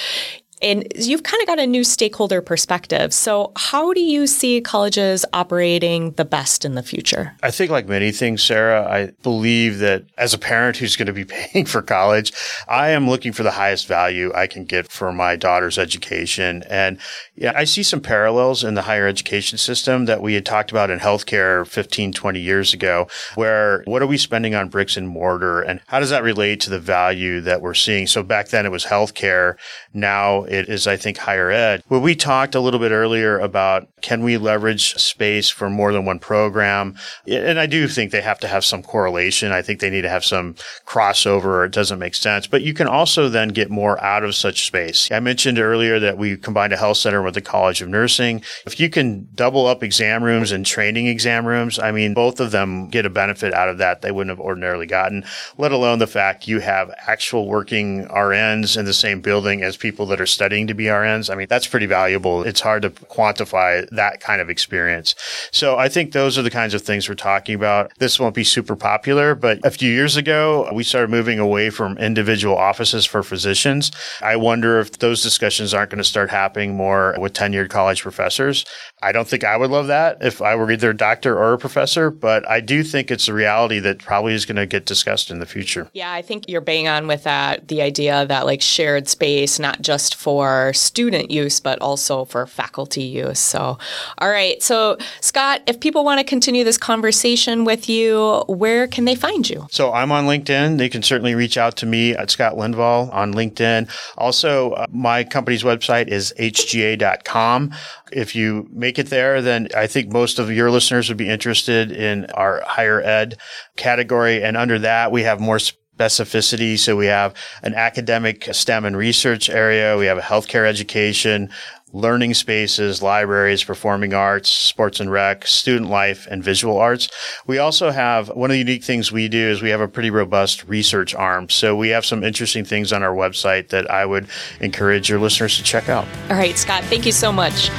and 0.62 0.88
you've 0.96 1.24
kind 1.24 1.42
of 1.42 1.48
got 1.48 1.60
a 1.60 1.68
new 1.68 1.84
stakeholder 1.84 2.42
perspective. 2.42 3.14
So, 3.14 3.52
how 3.56 3.94
do 3.94 4.02
you 4.02 4.26
see 4.26 4.62
colleges 4.62 5.26
operating 5.34 6.12
the 6.12 6.26
best 6.26 6.64
in 6.64 6.76
the 6.76 6.84
future? 6.84 7.36
I 7.44 7.52
think, 7.52 7.72
like 7.72 7.88
many 7.88 8.12
things, 8.12 8.44
Sarah, 8.44 8.90
I 8.90 9.12
believe 9.22 9.80
that 9.80 10.06
as 10.18 10.34
a 10.34 10.38
parent 10.38 10.78
who's 10.78 10.96
going 10.96 11.08
to 11.08 11.14
be 11.14 11.26
paying 11.26 11.66
for 11.66 11.82
college, 11.82 12.32
I 12.68 12.90
am 12.90 13.10
looking 13.10 13.34
for 13.34 13.44
the 13.44 13.52
highest 13.52 13.88
value 13.88 14.32
I 14.34 14.48
can 14.48 14.66
get 14.66 14.90
for 14.90 15.12
my 15.12 15.36
daughter's 15.36 15.78
education. 15.78 16.64
And 16.70 17.00
yeah, 17.36 17.52
I 17.56 17.66
see 17.66 17.84
some 17.84 18.02
parallels 18.02 18.64
in 18.64 18.76
the 18.76 18.84
higher 18.84 19.08
education 19.08 19.58
system 19.58 20.06
that 20.06 20.22
we 20.22 20.36
had 20.36 20.46
talked 20.46 20.72
about 20.72 20.90
in 20.90 21.00
healthcare 21.00 21.68
15, 21.68 22.14
20 22.14 22.40
years 22.40 22.74
ago, 22.74 23.08
where 23.36 23.84
what 23.86 24.02
are 24.02 24.08
we 24.08 24.18
spending 24.18 24.56
on 24.56 24.70
bricks 24.70 24.96
and 24.96 25.08
mortar 25.08 25.62
and 25.62 25.82
how 25.88 26.00
does 26.00 26.10
that 26.10 26.24
relate 26.24 26.62
to 26.62 26.70
the 26.70 26.80
value 26.80 27.42
that 27.42 27.62
we're 27.62 27.74
seeing? 27.74 28.08
So 28.08 28.24
back 28.24 28.50
then 28.50 28.66
it 28.66 28.72
was 28.72 28.86
healthcare. 28.86 29.58
Now 29.94 30.45
it 30.48 30.70
is, 30.70 30.88
I 30.88 30.98
think, 30.98 31.18
higher 31.18 31.52
ed. 31.52 31.84
Well, 31.90 32.02
we 32.02 32.16
talked 32.16 32.56
a 32.56 32.60
little 32.60 32.80
bit 32.80 32.92
earlier 32.92 33.40
about 33.40 33.88
can 34.02 34.24
we 34.24 34.38
leverage 34.38 34.96
space 34.96 35.50
for 35.50 35.70
more 35.70 35.92
than 35.92 36.06
one 36.06 36.20
program? 36.20 36.96
And 37.28 37.60
I 37.60 37.66
do 37.66 37.88
think 37.88 38.12
they 38.12 38.22
have 38.22 38.40
to 38.42 38.48
have 38.48 38.64
some 38.64 38.84
correlation. 38.84 39.52
I 39.52 39.62
think 39.62 39.80
they 39.80 39.90
need 39.90 40.04
to 40.04 40.10
have 40.10 40.24
some 40.24 40.56
crossover 40.86 41.46
or 41.46 41.66
it 41.66 41.72
doesn't 41.72 42.00
make 42.00 42.16
sense. 42.16 42.48
But 42.48 42.62
you 42.62 42.74
can 42.74 42.88
also 42.88 43.30
then 43.30 43.50
get 43.50 43.70
more 43.72 44.02
out 44.04 44.24
of 44.24 44.36
such 44.36 44.66
space. 44.66 45.12
I 45.12 45.20
mentioned 45.20 45.58
earlier 45.58 46.00
that 46.00 46.18
we 46.18 46.38
combined 46.38 46.74
a 46.74 46.78
health 46.78 46.98
center 46.98 47.22
with 47.22 47.34
the 47.34 47.42
College 47.42 47.82
of 47.82 47.90
Nursing. 47.90 48.44
If 48.66 48.80
you 48.80 48.90
can 48.90 49.28
double 49.34 49.66
up 49.66 49.82
exam 49.82 50.24
rooms 50.24 50.52
and 50.52 50.66
training 50.66 51.08
exam 51.08 51.46
rooms, 51.46 51.80
I 51.80 51.92
mean, 51.92 52.14
both 52.14 52.40
of 52.40 52.52
them 52.52 52.90
get 52.90 53.06
a 53.06 53.10
benefit 53.10 53.54
out 53.54 53.70
of 53.70 53.78
that 53.80 54.02
they 54.02 54.12
wouldn't 54.12 54.38
have 54.38 54.46
ordinarily 54.46 54.86
gotten, 54.86 55.26
let 55.58 55.72
alone 55.72 56.00
the 56.00 56.08
fact 56.08 56.48
you 56.48 56.60
have 56.60 56.94
actual 57.08 57.48
working 57.48 58.06
RNs 58.08 58.78
in 58.78 58.86
the 58.86 58.94
same 58.94 59.22
building 59.22 59.64
as 59.64 59.78
people 59.78 60.06
that 60.08 60.22
are 60.22 60.26
studying 60.36 60.68
to 60.68 60.76
be 60.76 60.84
RNs. 60.86 61.32
I 61.32 61.36
mean, 61.36 61.48
that's 61.50 61.66
pretty 61.66 61.88
valuable. 61.88 62.44
It's 62.44 62.62
hard 62.62 62.84
to 62.84 62.92
quantify 62.92 63.90
that 63.90 64.20
kind 64.20 64.42
of 64.42 64.50
experience. 64.50 65.16
So 65.52 65.78
I 65.78 65.90
think 65.90 66.12
those 66.12 66.38
are 66.38 66.44
the 66.44 66.52
kinds 66.52 66.74
of 66.74 66.82
things 66.84 67.10
we're 67.10 67.16
talking 67.16 67.56
about. 67.56 67.92
This 67.98 68.20
won't 68.20 68.36
be 68.36 68.44
super 68.44 68.76
popular, 68.76 69.34
but 69.34 69.60
a 69.64 69.72
few 69.72 69.92
years 69.92 70.18
ago, 70.18 70.70
we 70.74 70.84
started 70.84 71.10
moving 71.10 71.40
away 71.40 71.70
from 71.70 71.98
individual 71.98 72.56
offices 72.56 73.06
for 73.06 73.24
physicians. 73.24 73.92
I 74.22 74.36
wonder 74.36 74.80
if 74.80 75.00
those 75.00 75.24
discussions 75.24 75.74
aren't 75.74 75.90
going 75.90 76.04
to 76.04 76.04
start 76.04 76.30
happening 76.30 76.76
more 76.76 77.16
with 77.18 77.34
tenured 77.34 77.70
college 77.70 78.02
professors. 78.02 78.66
I 79.02 79.12
don't 79.12 79.28
think 79.28 79.44
I 79.44 79.56
would 79.56 79.72
love 79.72 79.88
that 79.88 80.18
if 80.22 80.42
I 80.42 80.56
were 80.56 80.70
either 80.72 80.90
a 80.90 80.98
doctor 80.98 81.38
or 81.38 81.54
a 81.54 81.58
professor, 81.58 82.10
but 82.12 82.48
I 82.50 82.60
do 82.60 82.84
think 82.84 83.10
it's 83.10 83.28
a 83.28 83.34
reality 83.34 83.80
that 83.80 84.00
probably 84.00 84.34
is 84.34 84.46
going 84.46 84.58
to 84.58 84.66
get 84.66 84.86
discussed 84.86 85.32
in 85.32 85.40
the 85.40 85.46
future. 85.46 85.90
Yeah, 85.94 86.12
I 86.12 86.22
think 86.22 86.50
you're 86.50 86.62
bang 86.62 86.88
on 86.88 87.08
with 87.08 87.24
that. 87.24 87.68
The 87.68 87.82
idea 87.82 88.26
that 88.26 88.46
like 88.46 88.62
shared 88.62 89.08
space, 89.08 89.60
not 89.60 89.82
just 89.82 90.16
for 90.26 90.74
student 90.74 91.30
use, 91.30 91.60
but 91.60 91.80
also 91.82 92.26
for 92.26 92.48
faculty 92.48 93.04
use. 93.04 93.38
So, 93.38 93.78
all 94.18 94.30
right. 94.32 94.60
So, 94.64 94.98
Scott, 95.22 95.62
if 95.68 95.80
people 95.80 96.04
want 96.04 96.20
to 96.20 96.24
continue 96.24 96.64
this 96.64 96.80
conversation 96.80 97.64
with 97.64 97.88
you, 97.88 98.44
where 98.48 98.88
can 98.88 99.06
they 99.06 99.14
find 99.14 99.48
you? 99.48 99.68
So, 99.70 99.94
I'm 99.94 100.12
on 100.12 100.26
LinkedIn. 100.26 100.80
They 100.80 100.90
can 100.90 101.04
certainly 101.04 101.36
reach 101.36 101.60
out 101.60 101.78
to 101.78 101.86
me 101.86 102.16
at 102.16 102.32
Scott 102.32 102.56
Lindvall 102.56 103.14
on 103.14 103.36
LinkedIn. 103.36 103.88
Also, 104.18 104.72
uh, 104.72 104.88
my 104.90 105.24
company's 105.24 105.62
website 105.62 106.08
is 106.08 106.34
hga.com. 106.40 107.72
If 108.12 108.36
you 108.36 108.68
make 108.72 108.98
it 108.98 109.12
there, 109.12 109.44
then 109.44 109.68
I 109.78 109.86
think 109.86 110.12
most 110.12 110.40
of 110.40 110.52
your 110.52 110.72
listeners 110.72 111.08
would 111.08 111.20
be 111.20 111.30
interested 111.30 111.92
in 111.92 112.26
our 112.32 112.64
higher 112.66 113.00
ed 113.00 113.38
category. 113.76 114.42
And 114.42 114.58
under 114.58 114.80
that, 114.80 115.12
we 115.12 115.22
have 115.22 115.40
more 115.40 115.60
specificity. 115.98 116.78
So 116.78 116.96
we 116.96 117.08
have 117.08 117.34
an 117.64 117.74
academic 117.74 118.48
STEM 118.52 118.86
and 118.86 118.98
research 118.98 119.50
area. 119.50 119.98
We 119.98 120.06
have 120.06 120.18
a 120.18 120.22
healthcare 120.22 120.66
education, 120.66 121.50
learning 121.94 122.34
spaces, 122.34 123.02
libraries, 123.02 123.64
performing 123.64 124.14
arts, 124.14 124.50
sports 124.50 125.00
and 125.00 125.10
rec, 125.10 125.48
student 125.48 125.90
life, 125.90 126.28
and 126.30 126.44
visual 126.44 126.78
arts. 126.78 127.08
We 127.48 127.58
also 127.58 127.90
have 127.92 128.28
one 128.30 128.50
of 128.50 128.56
the 128.56 128.60
unique 128.60 128.84
things 128.84 129.12
we 129.12 129.30
do 129.30 129.50
is 129.50 129.62
we 129.62 129.70
have 129.70 129.80
a 129.80 129.88
pretty 129.88 130.10
robust 130.10 130.68
research 130.68 131.16
arm. 131.16 131.50
So 131.50 131.76
we 131.76 131.90
have 131.90 132.06
some 132.06 132.24
interesting 132.24 132.66
things 132.66 132.92
on 132.92 133.02
our 133.02 133.16
website 133.16 133.70
that 133.70 133.90
I 133.90 134.06
would 134.06 134.28
encourage 134.60 135.10
your 135.10 135.20
listeners 135.20 135.56
to 135.58 135.64
check 135.64 135.88
out. 135.88 136.06
All 136.30 136.36
right, 136.36 136.58
Scott, 136.58 136.84
thank 136.86 137.06
you 137.06 137.14
so 137.14 137.32
much. 137.32 137.70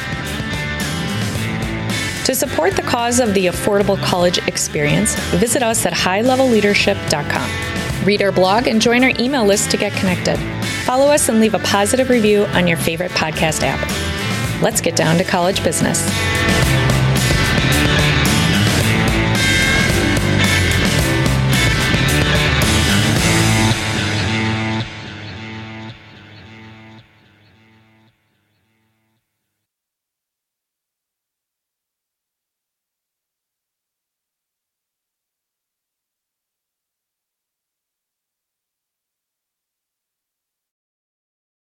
To 2.25 2.35
support 2.35 2.75
the 2.75 2.83
cause 2.83 3.21
of 3.21 3.35
the 3.35 3.47
affordable 3.47 4.03
college 4.03 4.39
experience, 4.49 5.15
visit 5.35 5.63
us 5.63 5.87
at 5.87 5.93
highlevelleadership.com. 5.93 7.76
Read 8.05 8.23
our 8.23 8.33
blog 8.33 8.67
and 8.67 8.81
join 8.81 9.03
our 9.05 9.13
email 9.19 9.45
list 9.45 9.71
to 9.71 9.77
get 9.77 9.93
connected. 9.93 10.37
Follow 10.85 11.07
us 11.07 11.29
and 11.29 11.41
leave 11.41 11.55
a 11.55 11.59
positive 11.61 12.11
review 12.11 12.45
on 12.47 12.67
your 12.67 12.77
favorite 12.77 13.11
podcast 13.13 13.63
app. 13.63 14.63
Let's 14.63 14.81
get 14.81 14.97
down 14.97 15.19
to 15.19 15.25
college 15.25 15.63
business. 15.63 16.07